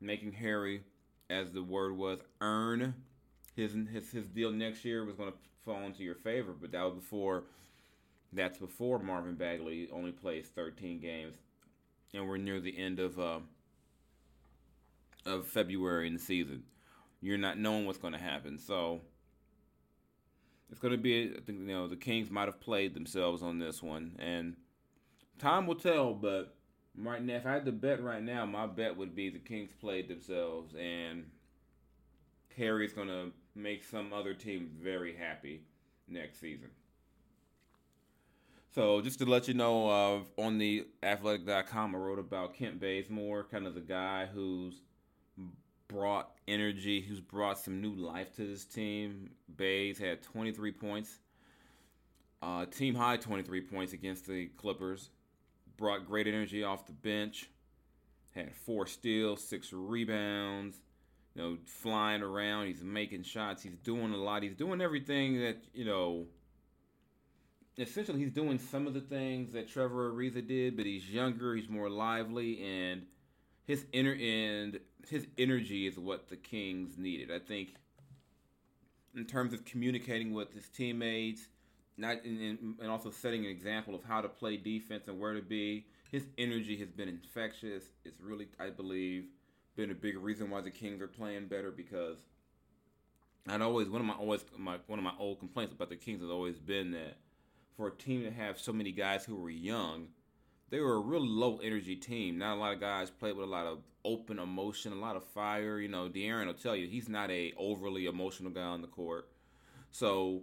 making 0.02 0.34
Harry, 0.34 0.84
as 1.30 1.52
the 1.52 1.64
word 1.64 1.98
was, 1.98 2.20
earn 2.42 2.94
his 3.56 3.74
his 3.92 4.12
his 4.12 4.28
deal 4.28 4.52
next 4.52 4.86
year 4.86 5.04
was 5.04 5.16
going 5.16 5.32
to 5.32 5.38
fall 5.66 5.82
into 5.82 6.04
your 6.04 6.16
favor, 6.16 6.54
but 6.60 6.72
that 6.72 6.84
was 6.84 6.94
before 6.94 7.46
that's 8.34 8.58
before 8.58 9.00
Marvin 9.00 9.36
Bagley 9.36 9.90
only 9.92 10.12
plays 10.12 10.48
13 10.48 11.00
games, 11.00 11.36
and 12.14 12.28
we're 12.28 12.38
near 12.38 12.60
the 12.60 12.78
end 12.78 13.00
of 13.00 13.20
uh, 13.20 13.40
of 15.26 15.48
February 15.48 16.08
in 16.08 16.14
the 16.14 16.20
season. 16.20 16.64
You're 17.22 17.38
not 17.38 17.58
knowing 17.58 17.86
what's 17.86 17.98
going 17.98 18.14
to 18.14 18.20
happen, 18.20 18.58
so 18.58 19.02
it's 20.70 20.80
going 20.80 20.92
to 20.92 20.98
be. 20.98 21.34
I 21.36 21.42
think 21.42 21.60
you 21.60 21.68
know 21.68 21.88
the 21.88 21.96
Kings 21.96 22.30
might 22.30 22.48
have 22.48 22.60
played 22.60 22.94
themselves 22.94 23.42
on 23.42 23.60
this 23.60 23.82
one, 23.82 24.16
and 24.20 24.56
time 25.40 25.68
will 25.68 25.76
tell. 25.76 26.14
But 26.14 26.56
right 26.98 27.24
now, 27.24 27.36
if 27.36 27.46
I 27.46 27.54
had 27.54 27.66
to 27.66 27.72
bet 27.72 28.04
right 28.04 28.24
now, 28.24 28.46
my 28.46 28.68
bet 28.68 28.98
would 28.98 29.16
be 29.16 29.30
the 29.30 29.40
Kings 29.40 29.72
played 29.80 30.08
themselves, 30.08 30.76
and 30.76 31.26
Harry's 32.56 32.94
going 32.94 33.08
to 33.08 33.32
make 33.56 33.84
some 33.84 34.14
other 34.14 34.34
team 34.34 34.70
very 34.82 35.16
happy 35.16 35.62
next 36.08 36.40
season. 36.40 36.70
So 38.78 39.02
just 39.02 39.18
to 39.18 39.26
let 39.26 39.48
you 39.48 39.56
know, 39.56 39.90
uh, 39.90 40.20
on 40.40 40.60
the 40.60 40.86
athletic.com, 41.02 41.96
I 41.96 41.98
wrote 41.98 42.20
about 42.20 42.54
Kent 42.54 42.80
Bazemore, 42.80 43.48
kind 43.50 43.66
of 43.66 43.74
the 43.74 43.82
guy 43.82 44.28
who's 44.28 44.84
brought 45.88 46.30
energy, 46.48 47.02
who's 47.02 47.20
brought 47.20 47.58
some 47.58 47.82
new 47.82 47.96
life 47.96 48.36
to 48.36 48.46
this 48.46 48.66
team. 48.66 49.32
Bays 49.56 49.98
had 49.98 50.22
23 50.22 50.72
points, 50.74 51.18
uh, 52.44 52.68
team 52.68 52.94
high 52.94 53.18
23 53.18 53.62
points 53.62 53.94
against 53.94 54.28
the 54.28 54.46
Clippers. 54.58 55.10
Brought 55.78 56.06
great 56.06 56.28
energy 56.28 56.64
off 56.64 56.86
the 56.86 56.94
bench. 56.94 57.50
Had 58.36 58.54
four 58.54 58.86
steals, 58.86 59.44
six 59.44 59.74
rebounds. 59.74 60.84
You 61.34 61.42
know, 61.42 61.58
flying 61.66 62.22
around. 62.22 62.68
He's 62.68 62.84
making 62.84 63.24
shots. 63.24 63.64
He's 63.64 63.78
doing 63.78 64.14
a 64.14 64.18
lot. 64.18 64.44
He's 64.44 64.54
doing 64.54 64.82
everything 64.82 65.40
that 65.42 65.64
you 65.74 65.86
know. 65.86 66.28
Essentially, 67.78 68.20
he's 68.20 68.32
doing 68.32 68.58
some 68.58 68.88
of 68.88 68.94
the 68.96 69.02
things 69.02 69.52
that 69.52 69.70
Trevor 69.70 70.12
Ariza 70.12 70.46
did, 70.46 70.76
but 70.76 70.86
he's 70.86 71.08
younger. 71.10 71.56
He's 71.56 71.70
more 71.70 71.90
lively, 71.90 72.64
and 72.64 73.04
his 73.66 73.86
inner 73.92 74.14
and 74.14 74.80
his 75.08 75.28
energy 75.38 75.86
is 75.86 76.00
what 76.00 76.28
the 76.28 76.38
Kings 76.38 76.98
needed. 76.98 77.32
I 77.32 77.38
think, 77.38 77.76
in 79.16 79.26
terms 79.26 79.54
of 79.54 79.64
communicating 79.64 80.34
with 80.34 80.54
his 80.54 80.68
teammates, 80.70 81.48
not 81.98 82.26
in, 82.26 82.76
and 82.82 82.90
also 82.90 83.12
setting 83.12 83.46
an 83.46 83.52
example 83.52 83.94
of 83.94 84.04
how 84.04 84.22
to 84.22 84.30
play 84.30 84.58
defense 84.58 85.08
and 85.08 85.20
where 85.20 85.34
to 85.34 85.42
be. 85.42 85.86
His 86.12 86.24
energy 86.38 86.78
has 86.78 86.90
been 86.90 87.10
infectious. 87.10 87.84
It's 88.06 88.22
really, 88.22 88.48
I 88.60 88.70
believe, 88.70 89.26
been 89.76 89.92
a 89.92 89.96
big 89.96 90.18
reason 90.18 90.50
why 90.50 90.62
the 90.62 90.72
Kings 90.72 91.02
are 91.02 91.08
playing 91.08 91.48
better 91.48 91.70
because 91.70 92.18
I'd 93.48 93.62
always 93.62 93.90
one 93.90 94.02
of 94.02 94.08
my 94.08 94.14
always 94.14 94.44
my 94.58 94.78
one 94.88 95.00
of 95.00 95.04
my 95.04 95.14
old 95.20 95.40
complaints 95.40 95.74
about 95.74 95.90
the 95.90 95.96
Kings 95.96 96.22
has 96.22 96.30
always 96.30 96.58
been 96.58 96.92
that 96.92 97.18
for 97.78 97.88
a 97.88 97.92
team 97.92 98.24
to 98.24 98.32
have 98.32 98.60
so 98.60 98.74
many 98.74 98.92
guys 98.92 99.24
who 99.24 99.36
were 99.36 99.50
young, 99.50 100.08
they 100.70 100.80
were 100.80 100.96
a 100.96 101.00
real 101.00 101.26
low 101.26 101.60
energy 101.64 101.96
team. 101.96 102.38
Not 102.38 102.58
a 102.58 102.60
lot 102.60 102.74
of 102.74 102.82
guys 102.82 103.10
played 103.10 103.38
with 103.38 103.48
a 103.48 103.50
lot 103.50 103.66
of 103.66 103.80
open 104.04 104.40
emotion, 104.40 104.92
a 104.92 104.96
lot 104.96 105.16
of 105.16 105.24
fire. 105.24 105.80
You 105.80 105.88
know, 105.88 106.10
De'Aaron 106.10 106.48
will 106.48 106.54
tell 106.54 106.76
you 106.76 106.88
he's 106.88 107.08
not 107.08 107.32
a 107.32 107.54
overly 107.58 108.08
emotional 108.08 108.52
guy 108.52 108.62
on 108.62 108.82
the 108.82 108.88
court. 108.88 109.30
So, 109.92 110.42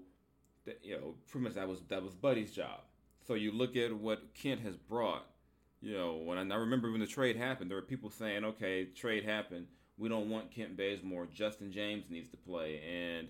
you 0.83 0.97
know, 0.97 1.14
pretty 1.29 1.45
much 1.45 1.55
that 1.55 1.69
was 1.69 1.83
that 1.88 2.03
was 2.03 2.14
Buddy's 2.14 2.53
job. 2.53 2.81
So 3.26 3.35
you 3.35 3.53
look 3.53 3.76
at 3.76 3.93
what 3.93 4.33
Kent 4.35 4.61
has 4.61 4.76
brought 4.76 5.26
you 5.85 5.95
know, 5.95 6.14
when 6.14 6.38
I, 6.38 6.55
I, 6.55 6.59
remember 6.59 6.91
when 6.91 7.00
the 7.00 7.07
trade 7.07 7.37
happened, 7.37 7.71
there 7.71 7.76
were 7.76 7.83
people 7.83 8.09
saying, 8.09 8.43
"Okay, 8.43 8.87
trade 8.87 9.23
happened. 9.23 9.67
We 9.99 10.09
don't 10.09 10.31
want 10.31 10.50
Kent 10.50 10.79
Bazemore. 10.79 11.26
Justin 11.26 11.71
James 11.71 12.07
needs 12.09 12.31
to 12.31 12.38
play." 12.38 12.81
And 12.81 13.29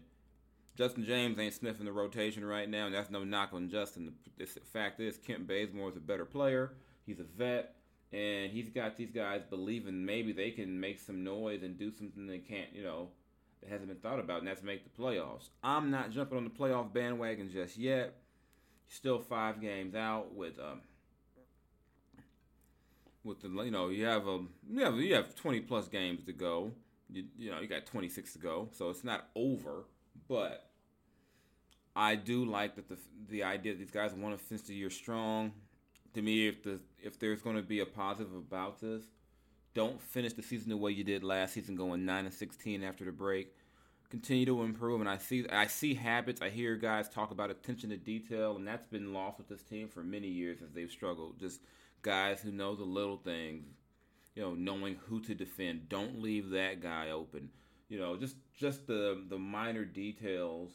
Justin 0.76 1.04
James 1.04 1.38
ain't 1.38 1.54
sniffing 1.54 1.87
the 1.87 1.93
rotation 1.93 2.45
right 2.45 2.69
now, 2.69 2.87
and 2.87 2.95
that's 2.95 3.11
no 3.11 3.23
knock 3.23 3.50
on 3.52 3.69
Justin. 3.69 4.12
The 4.37 4.47
fact 4.47 5.00
is, 5.00 5.16
Kent 5.19 5.47
Bazemore 5.47 5.90
is 5.90 5.97
a 5.97 6.00
better 6.00 6.25
player. 6.25 6.73
He's 7.07 7.21
a 7.21 7.25
vet, 7.25 7.76
and 8.12 8.50
he's 8.50 8.69
got 8.71 8.97
these 8.97 9.11
guys 9.11 9.43
believing 9.49 10.04
maybe 10.04 10.33
they 10.33 10.50
can 10.50 10.81
make 10.81 10.99
some 10.99 11.23
noise 11.23 11.62
and 11.62 11.78
do 11.78 11.93
something 11.93 12.26
they 12.26 12.38
can't, 12.38 12.75
you 12.75 12.83
know, 12.83 13.11
that 13.61 13.71
hasn't 13.71 13.88
been 13.88 13.99
thought 13.99 14.19
about, 14.19 14.40
and 14.40 14.49
that's 14.49 14.62
make 14.62 14.83
the 14.85 15.02
playoffs. 15.02 15.50
I'm 15.62 15.90
not 15.90 16.11
jumping 16.11 16.38
on 16.38 16.45
the 16.45 16.50
playoff 16.50 16.93
bandwagon 16.93 17.50
just 17.50 17.76
yet. 17.76 18.16
Still 18.88 19.21
five 19.21 19.61
games 19.61 19.95
out 19.95 20.35
with. 20.35 20.59
Um, 20.59 20.81
with 23.25 23.40
the 23.40 23.49
you 23.49 23.71
know 23.71 23.88
you 23.88 24.04
have 24.04 24.26
a 24.26 24.40
you 24.71 24.85
have 24.85 24.97
you 24.97 25.14
have 25.14 25.35
20 25.35 25.61
plus 25.61 25.88
games 25.88 26.23
to 26.25 26.33
go. 26.33 26.73
You, 27.11 27.25
you 27.38 27.50
know 27.50 27.61
you 27.61 27.66
got 27.66 27.87
26 27.87 28.35
to 28.35 28.38
go, 28.38 28.69
so 28.73 28.90
it's 28.90 29.02
not 29.02 29.28
over. 29.35 29.85
But 30.28 30.71
I 31.97 32.16
do 32.16 32.45
like 32.45 32.76
that 32.76 32.88
the 32.88 32.99
the 33.28 33.45
idea 33.45 33.73
that 33.73 33.78
these 33.78 33.90
guys 33.90 34.12
want 34.14 34.37
to 34.38 34.45
finish 34.45 34.62
the 34.62 34.75
year 34.75 34.90
strong. 34.90 35.52
To 36.14 36.23
me, 36.23 36.49
if 36.49 36.62
the 36.62 36.81
if 37.02 37.19
there's 37.19 37.43
going 37.43 37.57
to 37.57 37.62
be 37.62 37.81
a 37.81 37.87
positive 37.87 38.35
about 38.35 38.81
this, 38.81 39.02
don't 39.75 40.00
finish 40.00 40.33
the 40.33 40.43
season 40.43 40.71
the 40.71 40.76
way 40.76 40.93
you 40.93 41.04
did 41.04 41.25
last 41.25 41.54
season, 41.54 41.76
going 41.76 42.04
nine 42.04 42.25
and 42.25 42.35
16 42.35 42.83
after 42.83 43.04
the 43.04 43.12
break. 43.12 43.54
Continue 44.11 44.47
to 44.47 44.62
improve, 44.62 45.00
and 45.00 45.09
I 45.09 45.19
see 45.19 45.47
I 45.50 45.66
see 45.66 45.95
habits. 45.95 46.40
I 46.40 46.50
hear 46.50 46.76
guys 46.76 47.09
talk 47.09 47.31
about 47.31 47.51
attention 47.51 47.90
to 47.90 47.96
detail, 47.96 48.57
and 48.57 48.66
that's 48.66 48.87
been 48.87 49.12
lost 49.12 49.38
with 49.38 49.49
this 49.49 49.62
team 49.62 49.88
for 49.88 50.03
many 50.03 50.29
years 50.29 50.59
as 50.62 50.70
they've 50.72 50.90
struggled. 50.90 51.38
Just 51.40 51.61
guys 52.03 52.40
who 52.40 52.53
know 52.53 52.77
the 52.77 52.85
little 52.85 53.16
things, 53.16 53.66
you 54.35 54.42
know, 54.42 54.55
knowing 54.55 54.96
who 55.07 55.20
to 55.22 55.35
defend. 55.35 55.88
Don't 55.88 56.20
leave 56.22 56.51
that 56.51 56.81
guy 56.81 57.11
open. 57.11 57.51
You 57.88 57.99
know, 57.99 58.16
just 58.16 58.37
just 58.59 58.87
the 58.87 59.23
the 59.29 59.38
minor 59.38 59.85
details. 59.85 60.73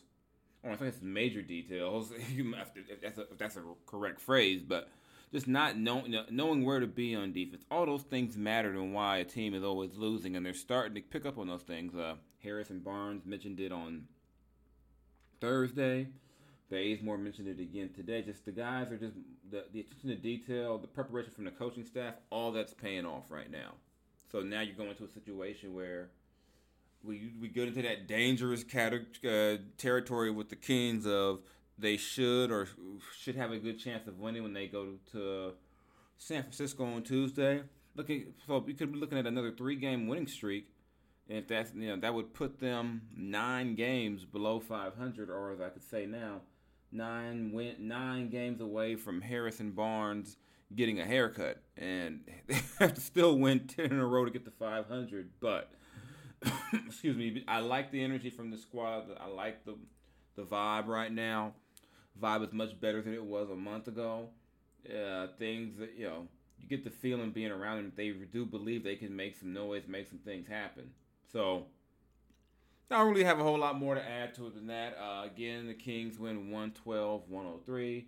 Or 0.62 0.72
I 0.72 0.76
think 0.76 0.94
it's 0.94 1.02
major 1.02 1.42
details. 1.42 2.12
if 2.18 3.02
that's 3.02 3.18
a, 3.18 3.22
if 3.22 3.38
that's 3.38 3.56
a 3.56 3.62
correct 3.86 4.20
phrase, 4.20 4.62
but 4.62 4.90
just 5.32 5.48
not 5.48 5.78
knowing 5.78 6.16
knowing 6.32 6.66
where 6.66 6.80
to 6.80 6.88
be 6.88 7.16
on 7.16 7.32
defense. 7.32 7.64
All 7.70 7.86
those 7.86 8.04
things 8.04 8.38
matter 8.38 8.72
and 8.72 8.94
why 8.94 9.18
a 9.18 9.26
team 9.26 9.54
is 9.54 9.64
always 9.64 9.96
losing, 9.96 10.36
and 10.36 10.46
they're 10.46 10.54
starting 10.54 10.96
to 10.96 11.02
pick 11.02 11.26
up 11.26 11.38
on 11.38 11.48
those 11.48 11.62
things. 11.62 11.96
Uh, 11.96 12.16
and 12.44 12.84
Barnes 12.84 13.26
mentioned 13.26 13.60
it 13.60 13.72
on 13.72 14.06
Thursday. 15.42 16.08
Bazemore 16.70 17.18
mentioned 17.18 17.48
it 17.48 17.60
again 17.60 17.90
today. 17.96 18.22
Just 18.22 18.46
the 18.46 18.52
guys 18.52 18.92
are 18.92 18.98
just 18.98 19.16
the, 19.50 19.66
the 19.74 19.82
attention 19.82 20.10
to 20.10 20.16
detail, 20.16 20.78
the 20.78 20.88
preparation 20.88 21.32
from 21.32 21.46
the 21.46 21.52
coaching 21.52 21.86
staff, 21.86 22.16
all 22.30 22.52
that's 22.52 22.74
paying 22.74 23.06
off 23.06 23.30
right 23.30 23.52
now. 23.52 23.74
So 24.32 24.42
now 24.42 24.62
you're 24.62 24.76
going 24.76 24.96
to 24.96 25.04
a 25.04 25.10
situation 25.10 25.74
where 25.74 26.10
we 27.04 27.32
we 27.40 27.48
get 27.48 27.68
into 27.68 27.82
that 27.82 28.08
dangerous 28.08 28.64
uh, 28.74 29.58
territory 29.78 30.32
with 30.32 30.50
the 30.50 30.56
Kings 30.56 31.06
of 31.06 31.40
they 31.78 31.98
should 31.98 32.52
or 32.52 32.68
should 33.18 33.36
have 33.36 33.52
a 33.52 33.58
good 33.58 33.80
chance 33.80 34.08
of 34.08 34.20
winning 34.20 34.44
when 34.44 34.54
they 34.54 34.68
go 34.68 34.96
to 35.12 35.54
San 36.18 36.44
Francisco 36.44 36.86
on 36.86 37.04
Tuesday. 37.04 37.62
Looking, 37.96 38.34
so 38.46 38.60
we 38.60 38.74
could 38.74 38.92
be 38.92 39.00
looking 39.00 39.18
at 39.18 39.26
another 39.26 39.52
three-game 39.52 40.08
winning 40.08 40.28
streak, 40.28 40.72
and 41.28 41.40
if 41.40 41.48
that's 41.48 41.74
you 41.74 41.88
know 41.88 41.96
that 41.98 42.14
would 42.14 42.34
put 42.34 42.60
them 42.60 43.02
nine 43.16 43.76
games 43.76 44.26
below 44.26 44.60
500, 44.60 45.30
or 45.30 45.52
as 45.52 45.62
I 45.62 45.70
could 45.70 45.84
say 45.84 46.06
now, 46.06 46.42
nine 46.92 47.52
went 47.52 47.80
nine 47.80 48.30
games 48.30 48.62
away 48.62 48.96
from 48.96 49.22
Harrison 49.22 49.72
Barnes 49.72 50.38
getting 50.76 51.00
a 51.00 51.06
haircut, 51.06 51.62
and 51.78 52.22
they 52.48 52.62
have 52.80 52.94
to 52.94 53.02
still 53.02 53.38
win 53.38 53.68
ten 53.68 53.86
in 53.86 54.00
a 54.00 54.06
row 54.06 54.26
to 54.26 54.32
get 54.32 54.46
to 54.46 54.52
500. 54.52 55.30
But 55.40 55.72
excuse 56.88 57.16
me, 57.16 57.44
I 57.48 57.60
like 57.60 57.92
the 57.92 58.04
energy 58.04 58.30
from 58.30 58.52
the 58.52 58.58
squad. 58.58 59.06
I 59.20 59.28
like 59.28 59.66
the 59.66 59.76
the 60.36 60.44
vibe 60.44 60.88
right 60.88 61.12
now. 61.12 61.54
Vibe 62.22 62.48
is 62.48 62.54
much 62.54 62.80
better 62.80 63.02
than 63.02 63.14
it 63.14 63.24
was 63.24 63.50
a 63.50 63.56
month 63.56 63.88
ago. 63.88 64.30
Uh, 64.88 65.28
things 65.38 65.78
that 65.78 65.96
you 65.98 66.06
know, 66.06 66.28
you 66.60 66.68
get 66.68 66.84
the 66.84 66.90
feeling 66.90 67.32
being 67.32 67.52
around 67.52 67.78
them. 67.78 67.92
They 67.96 68.10
do 68.12 68.46
believe 68.46 68.84
they 68.84 68.96
can 68.96 69.16
make 69.16 69.38
some 69.38 69.54
noise, 69.54 69.84
make 69.88 70.08
some 70.08 70.20
things 70.20 70.48
happen. 70.48 70.92
So 71.32 71.66
I 72.90 73.00
don't 73.00 73.10
really 73.10 73.24
have 73.24 73.40
a 73.40 73.44
whole 73.44 73.60
lot 73.60 73.78
more 73.78 73.96
to 73.96 74.04
add 74.04 74.34
to 74.36 74.48
it 74.48 74.56
than 74.56 74.68
that. 74.68 74.98
Uh, 74.98 75.26
again, 75.26 75.68
the 75.68 75.74
Kings 75.74 76.18
win 76.18 76.52
112 76.52 77.30
103. 77.30 78.08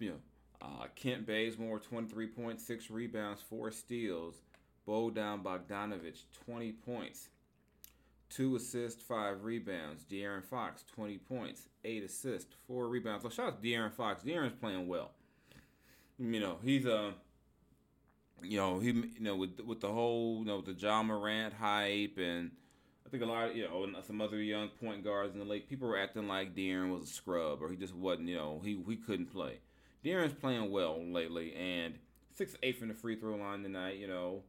You 0.00 0.10
know, 0.10 0.14
uh, 0.60 0.86
Kent 0.94 1.26
Bazemore, 1.26 1.80
23.6 1.80 2.90
rebounds, 2.90 3.40
4 3.42 3.70
steals. 3.70 4.42
Bogdan 4.86 5.42
Bogdanovich, 5.42 6.24
20 6.44 6.72
points, 6.72 7.28
2 8.34 8.56
assists, 8.56 9.02
5 9.02 9.44
rebounds. 9.44 10.04
De'Aaron 10.04 10.44
Fox, 10.44 10.84
20 10.94 11.18
points, 11.18 11.68
8 11.84 12.04
assists, 12.04 12.54
4 12.66 12.88
rebounds. 12.88 13.22
So 13.22 13.30
shout 13.30 13.46
out 13.48 13.62
to 13.62 13.68
De'Aaron 13.68 13.92
Fox. 13.92 14.22
De'Aaron's 14.22 14.54
playing 14.60 14.88
well. 14.88 15.10
You 16.18 16.40
know, 16.40 16.58
he's 16.62 16.86
a. 16.86 16.96
Uh, 16.96 17.10
you 18.44 18.58
know, 18.58 18.80
he 18.80 18.88
you 18.88 19.20
know 19.20 19.36
with 19.36 19.60
with 19.60 19.80
the 19.80 19.88
whole 19.88 20.40
you 20.40 20.44
know 20.44 20.60
the 20.60 20.72
Ja 20.72 21.02
Morant 21.02 21.54
hype 21.54 22.18
and 22.18 22.50
I 23.06 23.08
think 23.08 23.22
a 23.22 23.26
lot 23.26 23.50
of 23.50 23.56
you 23.56 23.64
know 23.64 23.86
some 24.04 24.20
other 24.20 24.42
young 24.42 24.68
point 24.68 25.04
guards 25.04 25.32
in 25.32 25.38
the 25.38 25.44
league, 25.44 25.68
people 25.68 25.88
were 25.88 25.98
acting 25.98 26.26
like 26.26 26.54
De'Aaron 26.54 26.92
was 26.92 27.08
a 27.08 27.12
scrub 27.12 27.62
or 27.62 27.68
he 27.68 27.76
just 27.76 27.94
wasn't. 27.94 28.28
You 28.28 28.36
know, 28.36 28.60
he 28.64 28.82
he 28.88 28.96
couldn't 28.96 29.32
play. 29.32 29.58
De'Aaron's 30.04 30.34
playing 30.34 30.70
well 30.70 31.00
lately, 31.04 31.54
and 31.54 31.94
six 32.34 32.56
eight 32.62 32.78
from 32.78 32.88
the 32.88 32.94
free 32.94 33.16
throw 33.16 33.36
line 33.36 33.62
tonight. 33.62 33.98
You 33.98 34.08
know, 34.08 34.42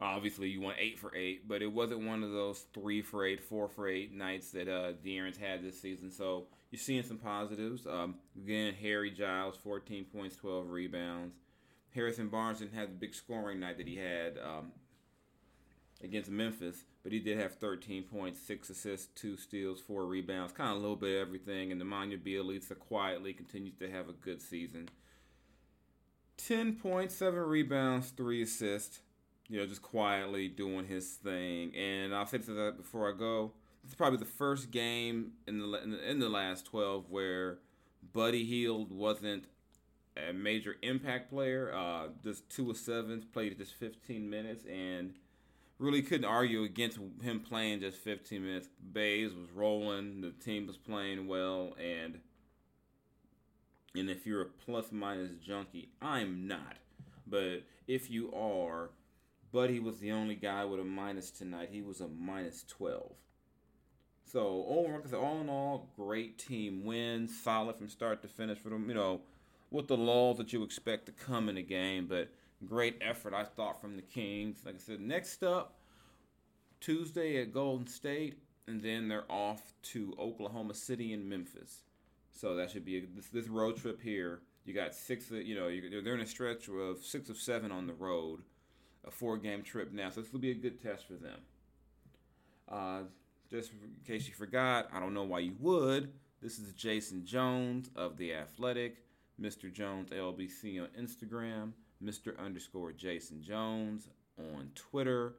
obviously 0.00 0.48
you 0.48 0.60
want 0.60 0.76
eight 0.78 0.98
for 0.98 1.14
eight, 1.14 1.46
but 1.46 1.62
it 1.62 1.72
wasn't 1.72 2.06
one 2.06 2.22
of 2.22 2.32
those 2.32 2.64
three 2.72 3.02
for 3.02 3.24
eight, 3.24 3.42
four 3.42 3.68
for 3.68 3.88
eight 3.88 4.12
nights 4.12 4.50
that 4.52 4.68
uh, 4.68 4.92
De'Aaron's 5.04 5.36
had 5.36 5.62
this 5.62 5.80
season. 5.80 6.10
So 6.10 6.46
you're 6.70 6.80
seeing 6.80 7.02
some 7.02 7.18
positives. 7.18 7.86
Um, 7.86 8.16
again, 8.36 8.74
Harry 8.80 9.10
Giles, 9.10 9.56
14 9.56 10.04
points, 10.04 10.36
12 10.36 10.70
rebounds. 10.70 11.34
Harrison 11.94 12.28
Barnes 12.28 12.60
didn't 12.60 12.74
have 12.74 12.88
the 12.88 12.94
big 12.94 13.14
scoring 13.14 13.60
night 13.60 13.76
that 13.78 13.88
he 13.88 13.96
had 13.96 14.38
um, 14.38 14.70
against 16.02 16.30
Memphis, 16.30 16.84
but 17.02 17.12
he 17.12 17.18
did 17.18 17.38
have 17.38 17.54
13 17.54 18.04
points, 18.04 18.40
six 18.40 18.70
assists, 18.70 19.08
two 19.20 19.36
steals, 19.36 19.80
four 19.80 20.06
rebounds, 20.06 20.52
kind 20.52 20.70
of 20.70 20.76
a 20.76 20.80
little 20.80 20.96
bit 20.96 21.20
of 21.20 21.26
everything. 21.26 21.72
And 21.72 21.82
Nemanja 21.82 22.18
Bjelica 22.18 22.78
quietly 22.78 23.32
continues 23.32 23.74
to 23.80 23.90
have 23.90 24.08
a 24.08 24.12
good 24.12 24.40
season. 24.40 24.88
10 26.36 26.76
points, 26.76 27.16
seven 27.16 27.40
rebounds, 27.40 28.10
three 28.10 28.42
assists. 28.42 29.00
You 29.50 29.58
know, 29.58 29.66
just 29.66 29.82
quietly 29.82 30.48
doing 30.48 30.86
his 30.86 31.14
thing. 31.14 31.74
And 31.74 32.14
I'll 32.14 32.26
say 32.26 32.38
to 32.38 32.52
that 32.52 32.76
before 32.76 33.12
I 33.12 33.16
go. 33.16 33.52
This 33.82 33.92
is 33.92 33.96
probably 33.96 34.18
the 34.18 34.24
first 34.24 34.70
game 34.70 35.32
in 35.46 35.58
the 35.58 36.00
in 36.08 36.20
the, 36.20 36.28
last 36.28 36.66
12 36.66 37.10
where 37.10 37.58
Buddy 38.12 38.44
Hield 38.44 38.92
wasn't 38.92 39.44
a 40.16 40.32
major 40.32 40.76
impact 40.82 41.30
player. 41.30 41.72
Uh, 41.74 42.08
just 42.22 42.48
two 42.48 42.70
of 42.70 42.76
seven, 42.76 43.24
played 43.32 43.56
just 43.58 43.74
15 43.74 44.28
minutes, 44.30 44.64
and 44.66 45.14
really 45.78 46.02
couldn't 46.02 46.26
argue 46.26 46.62
against 46.62 46.98
him 47.22 47.40
playing 47.40 47.80
just 47.80 47.98
15 47.98 48.44
minutes. 48.44 48.68
Bays 48.92 49.32
was 49.32 49.50
rolling, 49.52 50.20
the 50.20 50.30
team 50.30 50.66
was 50.66 50.76
playing 50.76 51.26
well, 51.26 51.74
and 51.82 52.20
and 53.94 54.08
if 54.08 54.26
you're 54.26 54.42
a 54.42 54.46
plus 54.46 54.92
minus 54.92 55.32
junkie, 55.44 55.88
I'm 56.00 56.46
not. 56.46 56.76
But 57.26 57.62
if 57.88 58.10
you 58.10 58.32
are, 58.32 58.90
Buddy 59.52 59.80
was 59.80 59.98
the 59.98 60.12
only 60.12 60.36
guy 60.36 60.64
with 60.64 60.80
a 60.80 60.84
minus 60.84 61.30
tonight. 61.30 61.70
He 61.72 61.82
was 61.82 62.00
a 62.00 62.08
minus 62.08 62.64
12. 62.68 63.12
So 64.24 64.64
overall, 64.68 65.24
all 65.24 65.40
in 65.40 65.48
all, 65.48 65.88
great 65.96 66.38
team 66.38 66.84
win, 66.84 67.26
solid 67.26 67.76
from 67.76 67.88
start 67.88 68.22
to 68.22 68.28
finish 68.28 68.58
for 68.58 68.68
them. 68.68 68.88
You 68.88 68.94
know, 68.94 69.20
with 69.70 69.88
the 69.88 69.96
lulls 69.96 70.38
that 70.38 70.52
you 70.52 70.62
expect 70.62 71.06
to 71.06 71.12
come 71.12 71.48
in 71.48 71.56
a 71.56 71.62
game, 71.62 72.06
but 72.06 72.28
great 72.64 72.98
effort 73.00 73.34
I 73.34 73.44
thought 73.44 73.80
from 73.80 73.96
the 73.96 74.02
Kings. 74.02 74.62
Like 74.64 74.76
I 74.76 74.78
said, 74.78 75.00
next 75.00 75.42
up 75.42 75.74
Tuesday 76.80 77.40
at 77.42 77.52
Golden 77.52 77.86
State, 77.86 78.38
and 78.68 78.80
then 78.80 79.08
they're 79.08 79.30
off 79.30 79.72
to 79.82 80.14
Oklahoma 80.18 80.74
City 80.74 81.12
and 81.12 81.28
Memphis. 81.28 81.82
So 82.32 82.54
that 82.54 82.70
should 82.70 82.84
be 82.84 82.98
a, 82.98 83.02
this, 83.14 83.26
this 83.28 83.48
road 83.48 83.76
trip 83.76 84.00
here. 84.00 84.40
You 84.64 84.74
got 84.74 84.94
six, 84.94 85.30
you 85.30 85.56
know, 85.56 85.68
they're 86.02 86.14
in 86.14 86.20
a 86.20 86.26
stretch 86.26 86.68
of 86.68 87.02
six 87.02 87.28
of 87.28 87.36
seven 87.36 87.72
on 87.72 87.86
the 87.86 87.94
road, 87.94 88.42
a 89.06 89.10
four-game 89.10 89.62
trip 89.62 89.92
now. 89.92 90.10
So 90.10 90.20
this 90.20 90.32
will 90.32 90.40
be 90.40 90.50
a 90.50 90.54
good 90.54 90.82
test 90.82 91.06
for 91.06 91.14
them. 91.14 91.40
Uh, 92.68 93.00
just 93.50 93.72
in 93.72 94.04
case 94.06 94.28
you 94.28 94.34
forgot, 94.34 94.88
I 94.92 95.00
don't 95.00 95.14
know 95.14 95.24
why 95.24 95.40
you 95.40 95.54
would. 95.58 96.12
This 96.40 96.58
is 96.58 96.72
Jason 96.72 97.24
Jones 97.24 97.90
of 97.96 98.16
The 98.16 98.34
Athletic, 98.34 98.98
Mr. 99.40 99.72
Jones 99.72 100.10
LBC 100.10 100.80
on 100.80 100.88
Instagram, 100.98 101.72
Mr. 102.02 102.38
underscore 102.38 102.92
Jason 102.92 103.42
Jones 103.42 104.08
on 104.38 104.70
Twitter. 104.74 105.34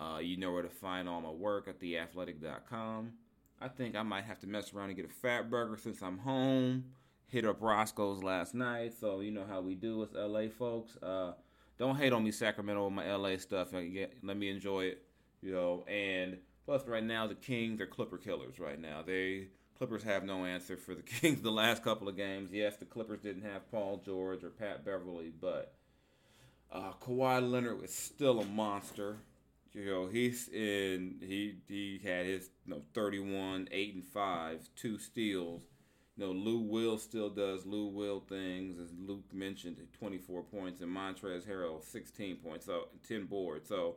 Uh, 0.00 0.18
you 0.18 0.36
know 0.36 0.52
where 0.52 0.62
to 0.62 0.70
find 0.70 1.08
all 1.08 1.20
my 1.20 1.30
work 1.30 1.68
at 1.68 1.78
theathletic.com. 1.80 3.12
I 3.60 3.68
think 3.68 3.94
I 3.94 4.02
might 4.02 4.24
have 4.24 4.38
to 4.40 4.46
mess 4.46 4.72
around 4.72 4.88
and 4.88 4.96
get 4.96 5.04
a 5.04 5.26
Fatburger 5.26 5.78
since 5.78 6.00
I'm 6.00 6.18
home. 6.18 6.84
Hit 7.26 7.44
up 7.44 7.60
Roscoe's 7.60 8.22
last 8.22 8.54
night, 8.54 8.94
so 8.98 9.20
you 9.20 9.30
know 9.30 9.44
how 9.48 9.60
we 9.60 9.74
do 9.74 10.02
as 10.02 10.08
LA 10.14 10.48
folks. 10.48 10.96
Uh, 11.02 11.32
don't 11.80 11.96
hate 11.96 12.12
on 12.12 12.22
me, 12.22 12.30
Sacramento, 12.30 12.84
with 12.84 12.92
my 12.92 13.10
LA 13.10 13.38
stuff. 13.38 13.72
Let 13.72 14.36
me 14.36 14.50
enjoy 14.50 14.82
it, 14.82 15.02
you 15.40 15.50
know. 15.50 15.82
And 15.88 16.36
plus, 16.66 16.86
right 16.86 17.02
now 17.02 17.26
the 17.26 17.34
Kings 17.34 17.80
are 17.80 17.86
Clipper 17.86 18.18
killers. 18.18 18.58
Right 18.58 18.78
now, 18.78 19.02
they 19.04 19.48
Clippers 19.78 20.02
have 20.02 20.22
no 20.22 20.44
answer 20.44 20.76
for 20.76 20.94
the 20.94 21.02
Kings 21.20 21.40
the 21.40 21.50
last 21.50 21.82
couple 21.82 22.06
of 22.06 22.18
games. 22.18 22.50
Yes, 22.52 22.76
the 22.76 22.84
Clippers 22.84 23.20
didn't 23.20 23.44
have 23.50 23.70
Paul 23.70 24.02
George 24.04 24.44
or 24.44 24.50
Pat 24.50 24.84
Beverley, 24.84 25.32
but 25.40 25.72
uh, 26.70 26.92
Kawhi 27.00 27.50
Leonard 27.50 27.80
was 27.80 27.94
still 27.94 28.40
a 28.40 28.44
monster. 28.44 29.16
You 29.72 29.86
know, 29.86 30.06
he's 30.06 30.48
in. 30.48 31.14
He 31.22 31.60
he 31.66 31.98
had 32.04 32.26
his 32.26 32.50
you 32.66 32.74
know 32.74 32.82
31, 32.92 33.68
eight 33.72 33.94
and 33.94 34.06
five, 34.06 34.68
two 34.76 34.98
steals. 34.98 35.62
Know, 36.20 36.32
Lou 36.32 36.58
Will 36.58 36.98
still 36.98 37.30
does 37.30 37.64
Lou 37.64 37.86
Will 37.86 38.20
things, 38.20 38.78
as 38.78 38.92
Luke 38.98 39.24
mentioned, 39.32 39.78
24 39.98 40.42
points, 40.42 40.82
and 40.82 40.94
Montrezl 40.94 41.48
Harrell 41.48 41.82
16 41.82 42.36
points, 42.36 42.66
so 42.66 42.88
10 43.08 43.24
boards. 43.24 43.70
So 43.70 43.96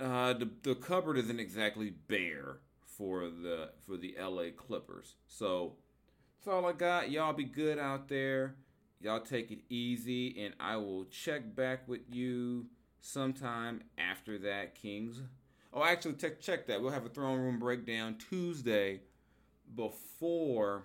uh, 0.00 0.32
the 0.32 0.48
the 0.62 0.74
cupboard 0.74 1.18
isn't 1.18 1.38
exactly 1.38 1.90
bare 2.08 2.56
for 2.86 3.28
the 3.28 3.68
for 3.86 3.98
the 3.98 4.16
LA 4.18 4.44
Clippers. 4.56 5.16
So 5.26 5.74
that's 6.38 6.48
all 6.48 6.64
I 6.64 6.72
got. 6.72 7.10
Y'all 7.10 7.34
be 7.34 7.44
good 7.44 7.78
out 7.78 8.08
there. 8.08 8.54
Y'all 9.02 9.20
take 9.20 9.50
it 9.50 9.60
easy, 9.68 10.42
and 10.42 10.54
I 10.58 10.76
will 10.76 11.04
check 11.04 11.54
back 11.54 11.86
with 11.86 12.08
you 12.08 12.64
sometime 13.02 13.82
after 13.98 14.38
that, 14.38 14.74
Kings. 14.74 15.20
Oh, 15.74 15.84
actually, 15.84 16.14
check 16.14 16.40
check 16.40 16.66
that. 16.68 16.80
We'll 16.80 16.92
have 16.92 17.04
a 17.04 17.10
throne 17.10 17.40
room 17.40 17.58
breakdown 17.58 18.16
Tuesday 18.30 19.02
before 19.74 20.84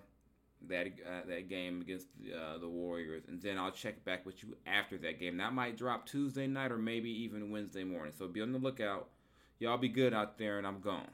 that 0.67 0.87
uh, 0.87 1.27
that 1.27 1.49
game 1.49 1.81
against 1.81 2.07
uh, 2.35 2.57
the 2.57 2.67
Warriors, 2.67 3.23
and 3.27 3.41
then 3.41 3.57
I'll 3.57 3.71
check 3.71 4.03
back 4.03 4.25
with 4.25 4.43
you 4.43 4.55
after 4.65 4.97
that 4.99 5.19
game. 5.19 5.37
That 5.37 5.53
might 5.53 5.77
drop 5.77 6.05
Tuesday 6.05 6.47
night 6.47 6.71
or 6.71 6.77
maybe 6.77 7.09
even 7.09 7.51
Wednesday 7.51 7.83
morning. 7.83 8.13
So 8.17 8.27
be 8.27 8.41
on 8.41 8.51
the 8.51 8.59
lookout. 8.59 9.09
Y'all 9.59 9.77
be 9.77 9.89
good 9.89 10.13
out 10.13 10.37
there, 10.37 10.57
and 10.57 10.67
I'm 10.67 10.81
gone. 10.81 11.07